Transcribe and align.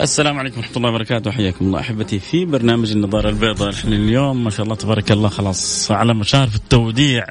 السلام 0.00 0.38
عليكم 0.38 0.58
ورحمة 0.58 0.76
الله 0.76 0.88
وبركاته. 0.90 1.30
حياكم 1.30 1.66
الله 1.66 1.80
أحبتي 1.80 2.18
في 2.18 2.44
برنامج 2.44 2.90
النظارة 2.90 3.28
البيضاء 3.28 3.70
نحن 3.70 3.92
اليوم. 3.92 4.44
ما 4.44 4.50
شاء 4.50 4.64
الله 4.64 4.76
تبارك 4.76 5.12
الله. 5.12 5.28
خلاص 5.28 5.90
على 5.90 6.14
مشارف 6.14 6.56
التوديع. 6.56 7.26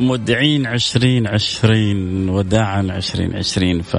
مودعين 0.00 0.66
عشرين 0.66 1.26
عشرين 1.26 2.28
وداعا 2.28 2.86
عشرين 2.90 3.36
عشرين. 3.36 3.82
ف 3.82 3.96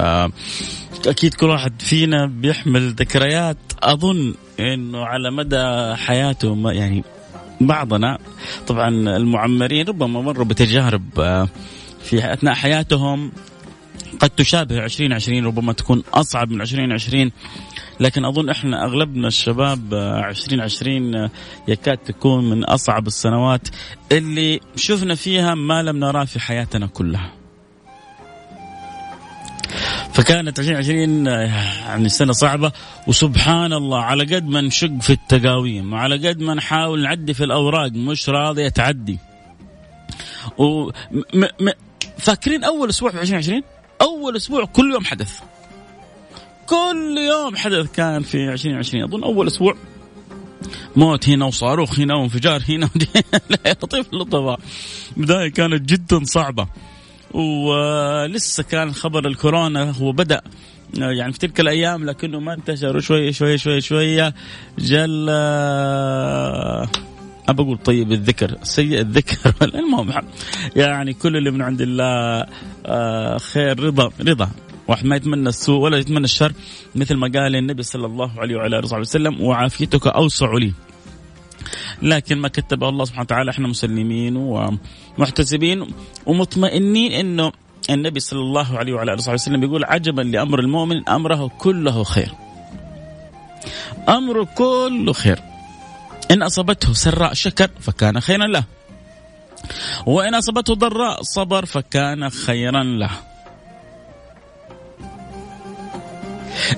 أكيد 1.08 1.34
كل 1.34 1.46
واحد 1.46 1.82
فينا 1.82 2.28
بيحمل 2.28 2.90
ذكريات. 2.90 3.58
أظن 3.84 4.34
أنه 4.60 5.06
على 5.06 5.32
مدى 5.32 5.96
حياته 5.96 6.56
ما 6.56 6.74
يعني 6.74 7.04
بعضنا 7.62 8.18
طبعا 8.68 8.90
المعمرين 9.18 9.88
ربما 9.88 10.22
مروا 10.22 10.46
بتجارب 10.46 11.20
آه، 11.20 11.48
في 12.04 12.34
أثناء 12.34 12.54
حياتهم. 12.54 13.32
قد 14.20 14.30
تشابه 14.30 14.86
2020 14.86 15.46
ربما 15.46 15.74
تكون 15.74 16.04
أصعب 16.14 16.52
من 16.52 16.62
2020 16.62 17.32
لكن 18.00 18.26
أظن 18.26 18.50
إحنا 18.50 18.86
أغلبنا 18.86 19.28
الشباب 19.28 19.94
2020 19.94 21.16
آه، 21.16 21.26
آه، 21.26 21.30
يكاد 21.68 21.98
تكون 21.98 22.50
من 22.50 22.64
أصعب 22.64 23.08
السنوات 23.08 23.68
اللي 24.12 24.60
شفنا 24.76 25.16
فيها 25.16 25.56
ما 25.56 25.84
لم 25.84 25.98
نراه 26.00 26.26
في 26.26 26.40
حياتنا 26.40 26.88
كلها. 26.88 27.32
فكانت 30.14 30.60
2020 30.60 31.28
آه، 31.28 31.42
يعني 31.88 32.10
سنة 32.10 32.34
صعبة 32.34 32.72
وسبحان 33.08 33.74
الله 33.74 34.02
على 34.02 34.36
قد 34.36 34.48
ما 34.48 34.62
نشق 34.62 35.02
في 35.02 35.10
التقاويم 35.10 35.94
وعلى 35.94 36.28
قد 36.28 36.40
ما 36.40 36.54
نحاول 36.54 37.04
نعدي 37.04 37.34
في 37.34 37.44
الأوراق 37.44 37.92
مش 37.92 38.30
راضية 38.30 38.70
تعدي. 38.70 39.20
و 40.58 40.92
فاكرين 42.18 42.64
أول 42.64 42.90
أسبوع 42.90 43.12
في 43.12 43.22
2020 43.22 43.64
أول 44.02 44.36
أسبوع 44.36 44.66
كل 44.66 44.92
يوم 44.94 45.06
حدث. 45.06 45.40
كل 46.70 47.18
يوم 47.18 47.56
حدث 47.56 47.92
كان 47.92 48.22
في 48.22 48.38
2020 48.54 49.04
أظن 49.04 49.24
أول 49.24 49.48
أسبوع. 49.48 49.76
موت 50.96 51.30
هنا 51.30 51.46
وصاروخ 51.46 52.00
هنا 52.00 52.16
وانفجار 52.16 52.62
هنا. 52.70 52.90
لا 53.50 53.58
يا 53.66 53.72
لطيف 53.72 54.14
اللطفاء 54.14 54.60
بداية 55.18 55.52
كانت 55.52 55.90
جدا 55.90 56.24
صعبة. 56.24 56.68
ولسه 57.34 58.64
كان 58.64 58.94
خبر 58.94 59.28
الكورونا 59.28 59.92
هو 59.92 60.12
بدأ. 60.12 60.42
يعني 60.94 61.34
في 61.34 61.40
تلك 61.40 61.60
الأيام 61.60 62.06
لكنه 62.06 62.40
ما 62.40 62.54
انتشر. 62.54 63.00
شوية 63.00 63.32
شوية 63.32 63.56
شوية 63.56 63.80
شوية. 63.80 64.34
جل 64.80 65.30
أبى 67.50 67.62
أقول 67.62 67.78
طيب 67.78 68.12
الذكر 68.12 68.58
سيء 68.64 69.02
الذكر. 69.02 69.54
المهم 69.80 70.12
يعني 70.76 71.14
كل 71.14 71.38
اللي 71.38 71.52
من 71.52 71.62
عند 71.62 71.82
الله 71.82 72.46
آه، 72.86 73.38
خير 73.38 73.80
رضا 73.80 74.12
رضا. 74.22 74.50
واحد 74.88 75.06
ما 75.06 75.16
يتمنى 75.16 75.50
السوء 75.50 75.80
ولا 75.80 75.98
يتمنى 75.98 76.26
الشر 76.26 76.54
مثل 76.96 77.16
ما 77.16 77.28
قال 77.28 77.56
النبي 77.56 77.84
صلى 77.84 78.06
الله 78.06 78.40
عليه 78.40 78.56
وعلى 78.56 78.80
آله 78.80 79.00
وسلم 79.00 79.42
وعافيتك 79.42 80.08
أوسع 80.08 80.54
لي 80.54 80.74
لكن 82.02 82.38
ما 82.38 82.48
كتبه 82.48 82.90
الله 82.90 83.06
سبحانه 83.06 83.24
وتعالى 83.24 83.52
إحنا 83.52 83.68
مسلمين 83.68 84.36
ومحتسبين 85.18 85.88
ومطمئنين 86.26 87.12
إنه 87.12 87.52
النبي 87.90 88.20
صلى 88.20 88.40
الله 88.40 88.78
عليه 88.78 88.94
وعلى 88.94 89.14
آله 89.14 89.34
وسلم 89.34 89.64
يقول 89.64 89.84
عجبا 89.84 90.22
لأمر 90.22 90.60
المؤمن 90.60 91.10
أمره 91.10 91.52
كله 91.58 92.04
خير. 92.04 92.32
أمره 94.10 94.48
كله 94.58 95.14
خير. 95.14 95.40
إن 96.32 96.44
أصابته 96.44 96.94
سراء 96.94 97.34
شكر 97.34 97.70
فكان 97.80 98.20
خيرا 98.20 98.48
له. 98.48 98.64
وإن 100.06 100.36
أصابته 100.36 100.74
ضراء 100.74 101.22
صبر 101.22 101.66
فكان 101.66 102.30
خيرا 102.30 102.84
له. 102.84 103.10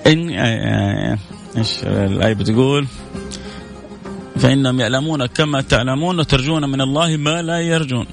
إن 0.07 0.29
آه، 0.29 0.43
آه، 0.43 1.17
إيش 1.57 1.83
الآية 1.83 2.33
بتقول؟ 2.33 2.87
فإنهم 4.37 4.79
يعلمون 4.79 5.25
كما 5.25 5.61
تعلمون 5.61 6.19
وترجون 6.19 6.69
من 6.69 6.81
الله 6.81 7.17
ما 7.17 7.41
لا 7.41 7.59
يرجون. 7.59 8.05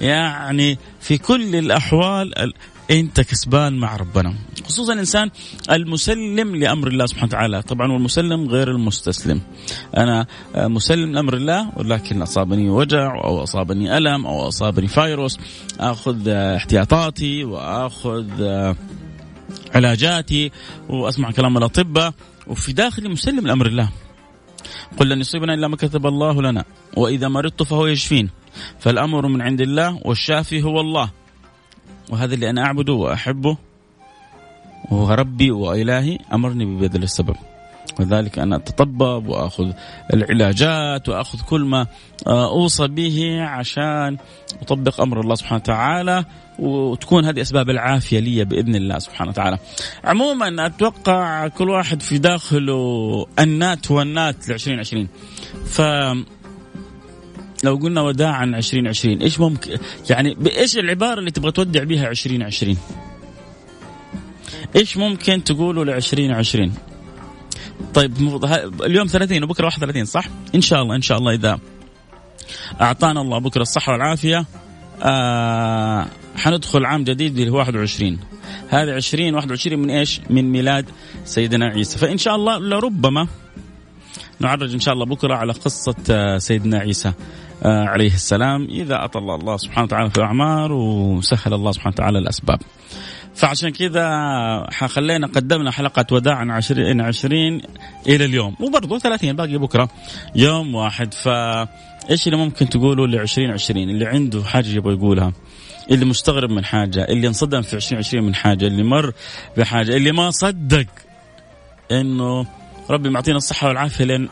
يعني 0.00 0.78
في 1.00 1.18
كل 1.18 1.56
الأحوال 1.56 2.52
أنت 2.90 3.20
كسبان 3.20 3.78
مع 3.78 3.96
ربنا. 3.96 4.34
خصوصا 4.64 4.92
الإنسان 4.92 5.30
المسلم 5.70 6.56
لأمر 6.56 6.88
الله 6.88 7.06
سبحانه 7.06 7.26
وتعالى. 7.28 7.62
طبعا 7.62 7.92
والمسلم 7.92 8.48
غير 8.48 8.70
المستسلم. 8.70 9.40
أنا 9.96 10.26
آه، 10.54 10.66
مسلم 10.66 11.12
لأمر 11.12 11.34
الله 11.34 11.72
ولكن 11.76 12.22
أصابني 12.22 12.70
وجع 12.70 13.24
أو 13.24 13.42
أصابني 13.42 13.98
ألم 13.98 14.26
أو 14.26 14.48
أصابني 14.48 14.88
فيروس. 14.88 15.38
آخذ 15.80 16.28
احتياطاتي 16.28 17.44
وآخذ 17.44 18.26
علاجاتي 19.74 20.50
وأسمع 20.88 21.30
كلام 21.30 21.56
الأطباء 21.58 22.12
وفي 22.46 22.72
داخلي 22.72 23.08
مسلم 23.08 23.46
لأمر 23.46 23.66
الله. 23.66 23.88
قل 24.98 25.08
لن 25.08 25.20
يصيبنا 25.20 25.54
إلا 25.54 25.68
ما 25.68 25.76
كتب 25.76 26.06
الله 26.06 26.42
لنا 26.42 26.64
وإذا 26.96 27.28
مرضت 27.28 27.62
فهو 27.62 27.86
يشفين. 27.86 28.30
فالأمر 28.78 29.28
من 29.28 29.42
عند 29.42 29.60
الله 29.60 30.00
والشافي 30.04 30.62
هو 30.62 30.80
الله. 30.80 31.10
وهذا 32.10 32.34
اللي 32.34 32.50
أنا 32.50 32.64
أعبده 32.66 32.92
وأحبه. 32.92 33.56
وربي 34.90 35.50
وإلهي 35.50 36.18
أمرني 36.32 36.64
ببذل 36.64 37.02
السبب. 37.02 37.36
وذلك 38.00 38.38
أنا 38.38 38.56
أتطبب 38.56 39.28
وأخذ 39.28 39.72
العلاجات 40.14 41.08
وأخذ 41.08 41.40
كل 41.40 41.60
ما 41.60 41.86
آه، 42.26 42.48
أوصى 42.50 42.88
به 42.88 43.42
عشان 43.42 44.16
أطبق 44.62 45.00
أمر 45.00 45.20
الله 45.20 45.34
سبحانه 45.34 45.60
وتعالى. 45.60 46.24
وتكون 46.60 47.24
هذه 47.24 47.40
أسباب 47.40 47.70
العافية 47.70 48.18
لي 48.18 48.44
بإذن 48.44 48.74
الله 48.74 48.98
سبحانه 48.98 49.30
وتعالى. 49.30 49.58
عموما 50.04 50.66
أتوقع 50.66 51.48
كل 51.48 51.70
واحد 51.70 52.02
في 52.02 52.18
داخله 52.18 53.26
النات 53.38 53.90
والنات 53.90 54.48
ل 54.48 54.52
2020 54.52 55.08
ف 55.66 55.80
لو 57.64 57.76
قلنا 57.76 58.00
وداعا 58.00 58.44
2020 58.44 59.22
إيش 59.22 59.40
ممكن؟ 59.40 59.78
يعني 60.10 60.36
إيش 60.56 60.78
العبارة 60.78 61.18
اللي 61.18 61.30
تبغى 61.30 61.52
تودع 61.52 61.84
بها 61.84 62.08
2020 62.08 62.76
إيش 64.76 64.96
ممكن 64.96 65.44
تقولوا 65.44 65.84
ل 65.84 65.90
2020 65.90 66.74
طيب 67.94 68.12
اليوم 68.82 69.06
30 69.06 69.42
وبكرة 69.44 69.64
31 69.64 70.04
صح؟ 70.04 70.24
إن 70.54 70.60
شاء 70.60 70.82
الله 70.82 70.96
إن 70.96 71.02
شاء 71.02 71.18
الله 71.18 71.34
إذا 71.34 71.58
أعطانا 72.80 73.20
الله 73.20 73.38
بكرة 73.38 73.62
الصحة 73.62 73.92
والعافية. 73.92 74.46
آه 75.02 76.06
حندخل 76.40 76.84
عام 76.84 77.04
جديد 77.04 77.38
اللي 77.38 77.50
هو 77.50 77.56
21 77.56 78.18
هذا 78.68 78.94
20 78.94 79.34
21 79.34 79.78
من 79.78 79.90
إيش؟ 79.90 80.20
من 80.30 80.52
ميلاد 80.52 80.90
سيدنا 81.24 81.66
عيسى. 81.66 81.98
فإن 81.98 82.18
شاء 82.18 82.36
الله 82.36 82.58
لربما 82.58 83.26
نعرج 84.40 84.72
إن 84.72 84.80
شاء 84.80 84.94
الله 84.94 85.06
بكرة 85.06 85.34
على 85.34 85.52
قصة 85.52 85.94
آه، 86.10 86.38
سيدنا 86.38 86.78
عيسى 86.78 87.12
آه، 87.62 87.84
عليه 87.84 88.14
السلام. 88.14 88.64
إذا 88.70 89.04
أطل 89.04 89.34
الله 89.34 89.56
سبحانه 89.56 89.84
وتعالى 89.84 90.10
في 90.10 90.18
الأعمار 90.18 90.72
وسهل 90.72 91.54
الله 91.54 91.72
سبحانه 91.72 91.94
وتعالى 91.94 92.18
الأسباب. 92.18 92.58
فعشان 93.34 93.70
كذا 93.70 94.06
خلينا 94.86 95.26
قدمنا 95.26 95.70
حلقة 95.70 96.06
وداع 96.12 96.34
عن 96.34 96.50
20 96.50 97.00
20 97.00 97.60
إلى 98.06 98.24
اليوم. 98.24 98.56
وبرضه 98.60 98.98
30 98.98 99.36
باقي 99.36 99.58
بكرة. 99.58 99.88
يوم 100.36 100.74
واحد. 100.74 101.14
فإيش 101.14 102.26
اللي 102.26 102.36
ممكن 102.36 102.68
تقولوا 102.68 103.06
ل 103.06 103.14
2020 103.14 103.90
اللي 103.90 104.06
عنده 104.06 104.44
حاجة 104.44 104.68
يبغى 104.68 104.94
يقولها. 104.94 105.32
اللي 105.90 106.04
مستغرب 106.04 106.50
من 106.50 106.64
حاجة 106.64 107.04
اللي 107.04 107.28
انصدم 107.28 107.62
في 107.62 107.74
2020 107.74 108.24
من 108.24 108.34
حاجة 108.34 108.66
اللي 108.66 108.82
مر 108.82 109.12
بحاجة 109.56 109.96
اللي 109.96 110.12
ما 110.12 110.30
صدق 110.30 110.86
إنه 111.90 112.46
ربي 112.90 113.10
معطينا 113.10 113.36
الصحة 113.36 113.68
والعافية 113.68 114.04
لأن 114.04 114.28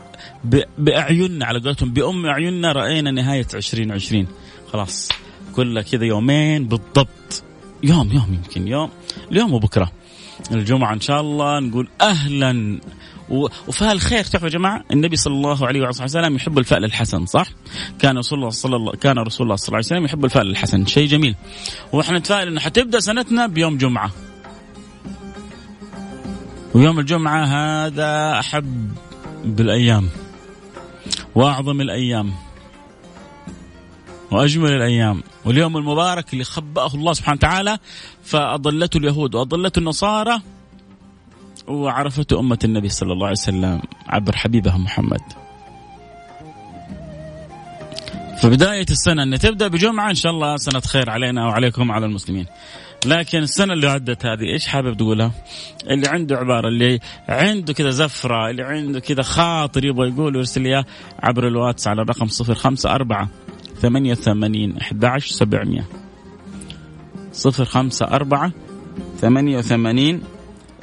بأعيننا 0.77 1.45
على 1.45 1.59
قولتهم 1.59 1.93
بأم 1.93 2.25
أعيننا 2.25 2.71
رأينا 2.71 3.11
نهاية 3.11 3.47
2020 3.53 4.27
خلاص 4.73 5.09
كلها 5.55 5.83
كذا 5.83 6.05
يومين 6.05 6.67
بالضبط. 6.67 7.43
يوم 7.83 8.11
يوم 8.11 8.33
يمكن 8.33 8.67
يوم 8.67 8.89
اليوم 9.31 9.53
وبكرة. 9.53 9.91
الجمعة 10.51 10.93
إن 10.93 11.01
شاء 11.01 11.21
الله 11.21 11.59
نقول 11.59 11.89
أهلا. 12.01 12.79
وفعل 13.67 13.95
الخير 13.95 14.23
تعرفوا 14.23 14.47
يا 14.47 14.53
جماعة؟ 14.53 14.83
النبي 14.91 15.15
صلى 15.15 15.33
الله 15.33 15.67
عليه 15.67 15.87
وسلم 15.87 16.35
يحب 16.35 16.57
الفعل 16.57 16.85
الحسن 16.85 17.25
صح؟ 17.25 17.47
كان 17.99 18.17
رسول 18.17 18.39
الله 18.39 18.49
صلى 18.49 18.75
الله 18.75 18.91
كان 18.91 19.19
رسول 19.19 19.45
الله 19.45 19.55
صلى 19.55 19.67
الله 19.67 19.77
عليه 19.77 19.85
وسلم 19.85 20.05
يحب 20.05 20.25
الفعل 20.25 20.47
الحسن. 20.47 20.85
شيء 20.85 21.07
جميل. 21.07 21.35
وإحنا 21.93 22.19
نتفائل 22.19 22.47
انه 22.47 22.59
حتبدا 22.59 22.99
سنتنا 22.99 23.47
بيوم 23.47 23.77
جمعة. 23.77 24.11
ويوم 26.73 26.99
الجمعة 26.99 27.45
هذا 27.45 28.39
أحب 28.39 28.91
بالأيام 29.45 30.09
وأعظم 31.35 31.81
الأيام. 31.81 32.33
وأجمل 34.31 34.71
الأيام. 34.71 35.23
واليوم 35.45 35.77
المبارك 35.77 36.33
اللي 36.33 36.43
خبأه 36.43 36.93
الله 36.93 37.13
سبحانه 37.13 37.37
وتعالى 37.37 37.77
فأضلته 38.23 38.97
اليهود 38.97 39.35
وأضلته 39.35 39.79
النصارى 39.79 40.41
وعرفته 41.67 42.39
أمة 42.39 42.59
النبي 42.63 42.89
صلى 42.89 43.13
الله 43.13 43.25
عليه 43.25 43.37
وسلم 43.37 43.81
عبر 44.07 44.35
حبيبها 44.35 44.77
محمد. 44.77 45.21
فبداية 48.41 48.85
السنة 48.89 49.23
أن 49.23 49.39
تبدأ 49.39 49.67
بجمعة 49.67 50.09
إن 50.09 50.15
شاء 50.15 50.31
الله 50.31 50.57
سنة 50.57 50.79
خير 50.79 51.09
علينا 51.09 51.45
وعليكم 51.45 51.91
على 51.91 52.05
المسلمين. 52.05 52.45
لكن 53.05 53.37
السنة 53.37 53.73
اللي 53.73 53.87
عدت 53.87 54.25
هذه 54.25 54.53
إيش 54.53 54.67
حابب 54.67 54.97
تقولها؟ 54.97 55.31
اللي 55.89 56.07
عنده 56.07 56.37
عبارة 56.37 56.67
اللي 56.67 56.99
عنده 57.29 57.73
كذا 57.73 57.89
زفرة 57.89 58.49
اللي 58.49 58.63
عنده 58.63 58.99
كذا 58.99 59.21
خاطر 59.21 59.85
يبغى 59.85 60.09
يقول 60.09 60.35
يرسل 60.35 60.65
إياه 60.65 60.85
عبر 61.19 61.47
الواتس 61.47 61.87
على 61.87 62.01
الرقم 62.01 62.27
صفر 62.27 62.53
خمسة 63.79 64.01
أربعة 64.05 64.11
ثمانية 64.11 64.11
وثمانين 64.11 64.77
أحد 64.77 65.05
عشر 65.05 65.31
سبعمية. 65.35 65.85
صفر 67.33 67.65
خمسة 67.65 68.05
أربعة 68.05 68.51
ثمانية 69.17 69.57
وثمانين 69.57 70.23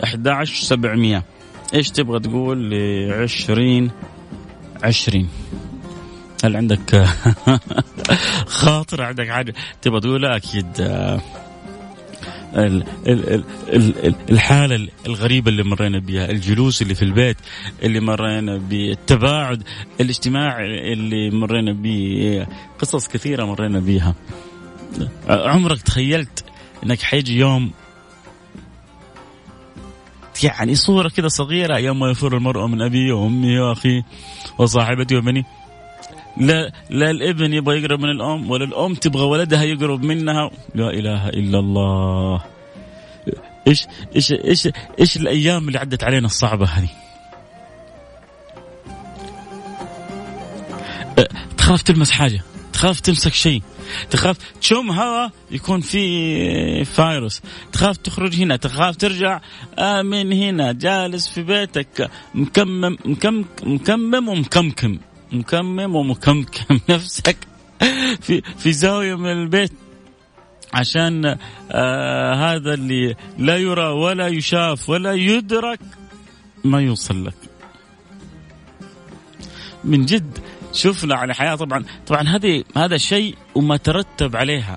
أحد 0.04 0.28
عشر 0.28 0.64
سبعمية. 0.64 1.24
إيش 1.74 1.90
تبغى 1.90 2.20
تقول 2.20 2.70
لعشرين 2.70 3.90
عشرين؟ 4.82 5.28
هل 6.44 6.56
عندك 6.56 7.06
خاطر 8.46 9.02
عندك 9.02 9.28
حاجة 9.28 9.54
تبغى 9.82 10.00
تقولها؟ 10.00 10.36
أكيد. 10.36 10.66
الحالة 14.30 14.88
الغريبة 15.06 15.50
اللي 15.50 15.62
مرينا 15.62 15.98
بها 15.98 16.30
الجلوس 16.30 16.82
اللي 16.82 16.94
في 16.94 17.02
البيت 17.02 17.36
اللي 17.82 18.00
مرينا 18.00 18.56
بالتباعد 18.56 19.62
الاجتماعي 20.00 20.92
اللي 20.92 21.30
مرينا 21.30 21.72
به 21.72 22.46
قصص 22.78 23.08
كثيرة 23.08 23.44
مرينا 23.44 23.80
بها 23.80 24.14
عمرك 25.28 25.82
تخيلت 25.82 26.44
إنك 26.84 27.02
حيجي 27.02 27.36
يوم 27.38 27.70
يعني 30.44 30.74
صورة 30.74 31.08
كده 31.08 31.28
صغيرة 31.28 31.78
يوم 31.78 31.98
ما 31.98 32.10
يفر 32.10 32.36
المرء 32.36 32.66
من 32.66 32.82
أبيه 32.82 33.12
وأمه 33.12 33.68
وأخيه 33.68 34.02
وصاحبته 34.58 35.16
وبنيه؟ 35.16 35.44
لا 36.36 36.72
لا 36.90 37.10
الابن 37.10 37.52
يبغى 37.52 37.80
يقرب 37.80 38.00
من 38.00 38.10
الأم 38.10 38.50
ولا 38.50 38.64
الأم 38.64 38.94
تبغى 38.94 39.24
ولدها 39.24 39.62
يقرب 39.62 40.02
منها. 40.02 40.50
لا 40.74 40.90
إله 40.90 41.28
إلا 41.28 41.58
الله. 41.58 42.44
إيش 43.66 43.86
إيش 44.16 44.32
إيش 44.32 44.68
إيش 45.00 45.16
الأيام 45.16 45.68
اللي 45.68 45.78
عدت 45.78 46.04
علينا 46.04 46.26
الصعبة 46.26 46.66
هذه؟ 46.66 46.88
تخاف 51.58 51.82
تلمس 51.82 52.10
حاجة 52.10 52.42
تخاف 52.72 53.00
تمسك 53.00 53.34
شيء 53.34 53.62
تخاف 54.10 54.36
تشم 54.60 54.90
هواء 54.90 55.30
يكون 55.50 55.80
في 55.80 56.84
فيروس 56.84 57.42
تخاف 57.72 57.96
تخرج 57.96 58.34
هنا 58.34 58.56
تخاف 58.56 58.96
ترجع 58.96 59.40
من 60.02 60.32
هنا 60.32 60.72
جالس 60.72 61.28
في 61.28 61.42
بيتك 61.42 62.10
مكمم 62.34 62.96
مكم 63.04 63.44
مكمم 63.62 64.28
ومكمكم. 64.28 64.98
مكمم 65.32 65.96
ومكمكم 65.96 66.80
نفسك 66.90 67.36
في 68.20 68.42
في 68.58 68.72
زاوية 68.72 69.14
من 69.14 69.32
البيت. 69.32 69.72
عشان 70.74 71.36
آه 71.70 72.34
هذا 72.34 72.74
اللي 72.74 73.16
لا 73.38 73.56
يرى 73.56 73.86
ولا 73.86 74.26
يشاف 74.28 74.88
ولا 74.88 75.12
يدرك 75.12 75.80
ما 76.64 76.80
يوصل 76.80 77.24
لك. 77.24 77.34
من 79.84 80.06
جد 80.06 80.38
شفنا 80.72 81.14
على 81.14 81.34
حياة 81.34 81.54
طبعا 81.54 81.84
طبعا 82.06 82.22
هذه 82.22 82.64
هذا 82.76 82.96
شيء 82.96 83.34
وما 83.54 83.76
ترتب 83.76 84.36
عليها. 84.36 84.76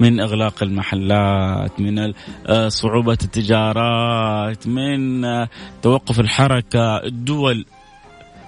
من 0.00 0.20
إغلاق 0.20 0.62
المحلات 0.62 1.80
من 1.80 2.12
آه، 2.46 2.68
صعوبة 2.68 3.12
التجارات 3.12 4.66
من 4.66 5.24
آه، 5.24 5.48
توقف 5.82 6.20
الحركة 6.20 6.96
الدول. 6.96 7.66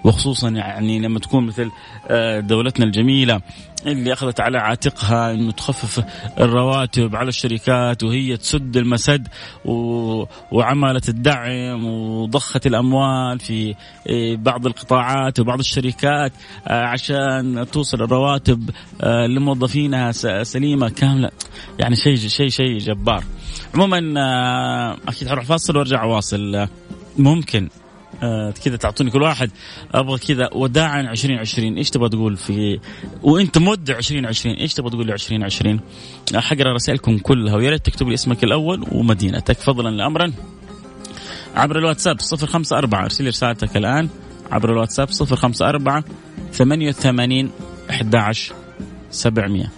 وخصوصا 0.05 0.49
يعني 0.49 0.99
لما 0.99 1.19
تكون 1.19 1.47
مثل 1.47 1.71
آه، 2.09 2.41
دولتنا 2.41 2.85
الجميلة 2.87 3.41
اللي 3.87 4.13
أخذت 4.13 4.41
على 4.41 4.59
عاتقها 4.59 5.33
إنه 5.33 5.53
تخفف 5.53 6.05
الرواتب 6.41 7.17
على 7.17 7.29
الشركات 7.29 8.03
وهي 8.05 8.37
تسد 8.37 8.77
المسد 8.77 9.29
و... 9.65 10.25
وعملت 10.53 11.09
الدعم 11.09 11.87
وضخت 11.87 12.67
الأموال 12.67 13.39
في 13.39 13.75
آه، 14.09 14.37
بعض 14.37 14.67
القطاعات 14.67 15.41
وبعض 15.41 15.59
الشركات 15.59 16.33
آه، 16.69 16.85
عشان 16.85 17.67
توصل 17.73 18.03
الرواتب 18.03 18.71
لموظفينها 19.05 20.13
سليمة 20.43 20.89
كاملة. 20.89 21.31
يعني 21.79 21.97
شيء 21.97 22.17
شيء 22.17 22.49
شيء 22.49 22.79
جبار. 22.79 23.25
عموما 23.75 23.99
أكيد 25.09 25.29
حروح 25.29 25.45
فاصل 25.45 25.77
وأرجع 25.77 26.03
اواصل 26.05 26.69
ممكن. 27.19 27.69
آه 28.23 28.51
كذا 28.65 28.77
تعطوني 28.77 29.11
كل 29.11 29.23
واحد. 29.23 29.51
أبغى 29.95 30.19
كذا 30.19 30.51
وداعا 30.55 31.01
2020 31.01 31.77
إيش 31.77 31.91
تبغى 31.91 32.09
تقول 32.09 32.37
في 32.37 32.81
وأنت 33.23 33.59
مودع 33.59 33.97
2020 33.97 34.55
إيش 34.55 34.75
تبغى 34.75 34.91
تقول 34.91 35.07
ل 35.07 35.13
2020 35.13 35.81
حقرا 36.35 36.73
رسائلكم 36.73 37.19
كلها 37.19 37.57
ويا 37.57 37.71
ريت 37.71 37.87
تكتب 37.87 38.09
لي 38.09 38.15
اسمك 38.15 38.45
الأول 38.45 38.87
ومدينتك 38.93 39.59
فضلا 39.59 39.91
لامرا. 39.91 40.33
عبر 41.57 41.79
الواتساب 41.79 42.17
054 42.21 43.03
ارسل 43.05 43.27
رسالتك 43.27 43.77
الآن. 43.77 44.09
عبر 44.51 44.73
الواتساب 44.73 45.09
054 45.09 46.03
88 46.53 47.51
11 47.91 48.55
700 49.11 49.71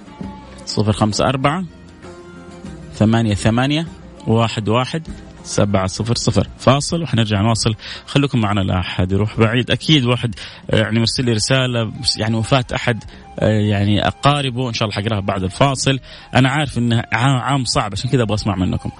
054 0.78 1.66
8 2.94 3.34
8 3.34 3.86
واحد 4.26 4.68
واحد 4.68 5.08
سبعة 5.44 5.86
صفر 5.86 6.14
صفر. 6.14 6.46
فاصل 6.58 7.02
وحنرجع 7.02 7.40
نواصل. 7.40 7.74
خليكم 8.06 8.40
معنا 8.40 8.60
لا 8.60 8.80
أحد 8.80 9.12
يروح 9.12 9.40
بعيد. 9.40 9.70
أكيد 9.70 10.04
واحد 10.04 10.34
آه، 10.70 10.76
يعني 10.76 10.98
مرسل 10.98 11.24
لي 11.24 11.32
رسالة 11.32 11.92
يعني 12.16 12.36
وفاة 12.36 12.64
أحد 12.74 13.04
آه، 13.38 13.48
يعني 13.48 14.06
أقاربه. 14.06 14.68
إن 14.68 14.74
شاء 14.74 14.88
الله 14.88 15.02
حقراها 15.02 15.20
بعد 15.20 15.42
الفاصل. 15.42 15.98
أنا 16.34 16.48
عارف 16.50 16.78
إنه 16.78 17.02
عام 17.12 17.64
صعب 17.64 17.92
عشان 17.92 18.10
كذا 18.10 18.22
أبغى 18.22 18.34
أسمع 18.34 18.56
منكم. 18.56 18.90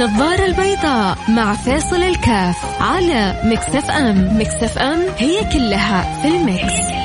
النظارة 0.00 0.46
البيضاء 0.46 1.18
مع 1.28 1.54
فاصل 1.54 2.02
الكاف 2.02 2.82
على 2.82 3.40
Mix 3.44 3.90
FM. 3.90 4.40
Mix 4.40 4.78
FM 4.78 5.00
هي 5.18 5.44
كلها 5.52 6.22
في 6.22 6.28
ال 6.28 6.42
Mix. 6.42 6.99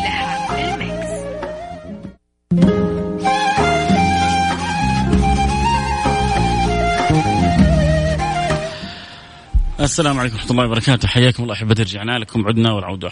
السلام 9.86 10.20
عليكم 10.20 10.36
ورحمة 10.36 10.52
الله 10.52 10.66
وبركاته. 10.66 11.08
حياكم 11.08 11.44
الله 11.44 11.54
أحبتي 11.54 11.82
رجعنا 11.82 12.20
لكم. 12.20 12.48
عدنا 12.48 12.72
والعودة 12.72 13.10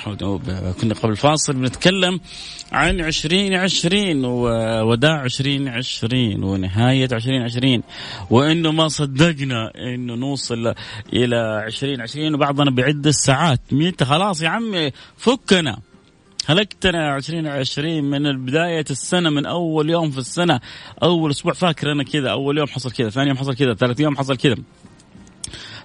كنا 0.81 0.93
قبل 0.93 1.11
الفاصل 1.11 1.53
بنتكلم 1.53 2.19
عن 2.71 3.01
عشرين 3.01 3.53
عشرين 3.53 4.25
ووداع 4.25 5.21
عشرين 5.21 5.67
عشرين 5.67 6.43
ونهاية 6.43 7.07
عشرين 7.11 7.41
عشرين 7.41 7.83
وإنه 8.29 8.71
ما 8.71 8.87
صدقنا 8.87 9.71
إنه 9.75 10.15
نوصل 10.15 10.73
إلى 11.13 11.63
عشرين 11.65 12.01
عشرين 12.01 12.35
وبعضنا 12.35 12.71
بيعد 12.71 13.07
الساعات 13.07 13.61
متى 13.71 14.05
خلاص 14.05 14.41
يا 14.41 14.49
عمي 14.49 14.91
فكنا. 15.17 15.79
هلكتنا 16.45 17.13
عشرين 17.13 17.47
عشرين 17.47 18.03
من 18.03 18.45
بداية 18.45 18.85
السنة 18.89 19.29
من 19.29 19.45
أول 19.45 19.89
يوم 19.89 20.11
في 20.11 20.17
السنة. 20.17 20.59
أول 21.03 21.31
أسبوع 21.31 21.53
فاكر 21.53 21.91
أنا 21.91 22.03
كذا. 22.03 22.31
أول 22.31 22.57
يوم 22.57 22.67
حصل 22.67 22.91
كذا 22.91 23.09
ثاني 23.09 23.27
يوم 23.27 23.37
حصل 23.37 23.55
كذا 23.55 23.73
ثالث 23.73 23.99
يوم 23.99 24.17
حصل 24.17 24.37
كذا. 24.37 24.55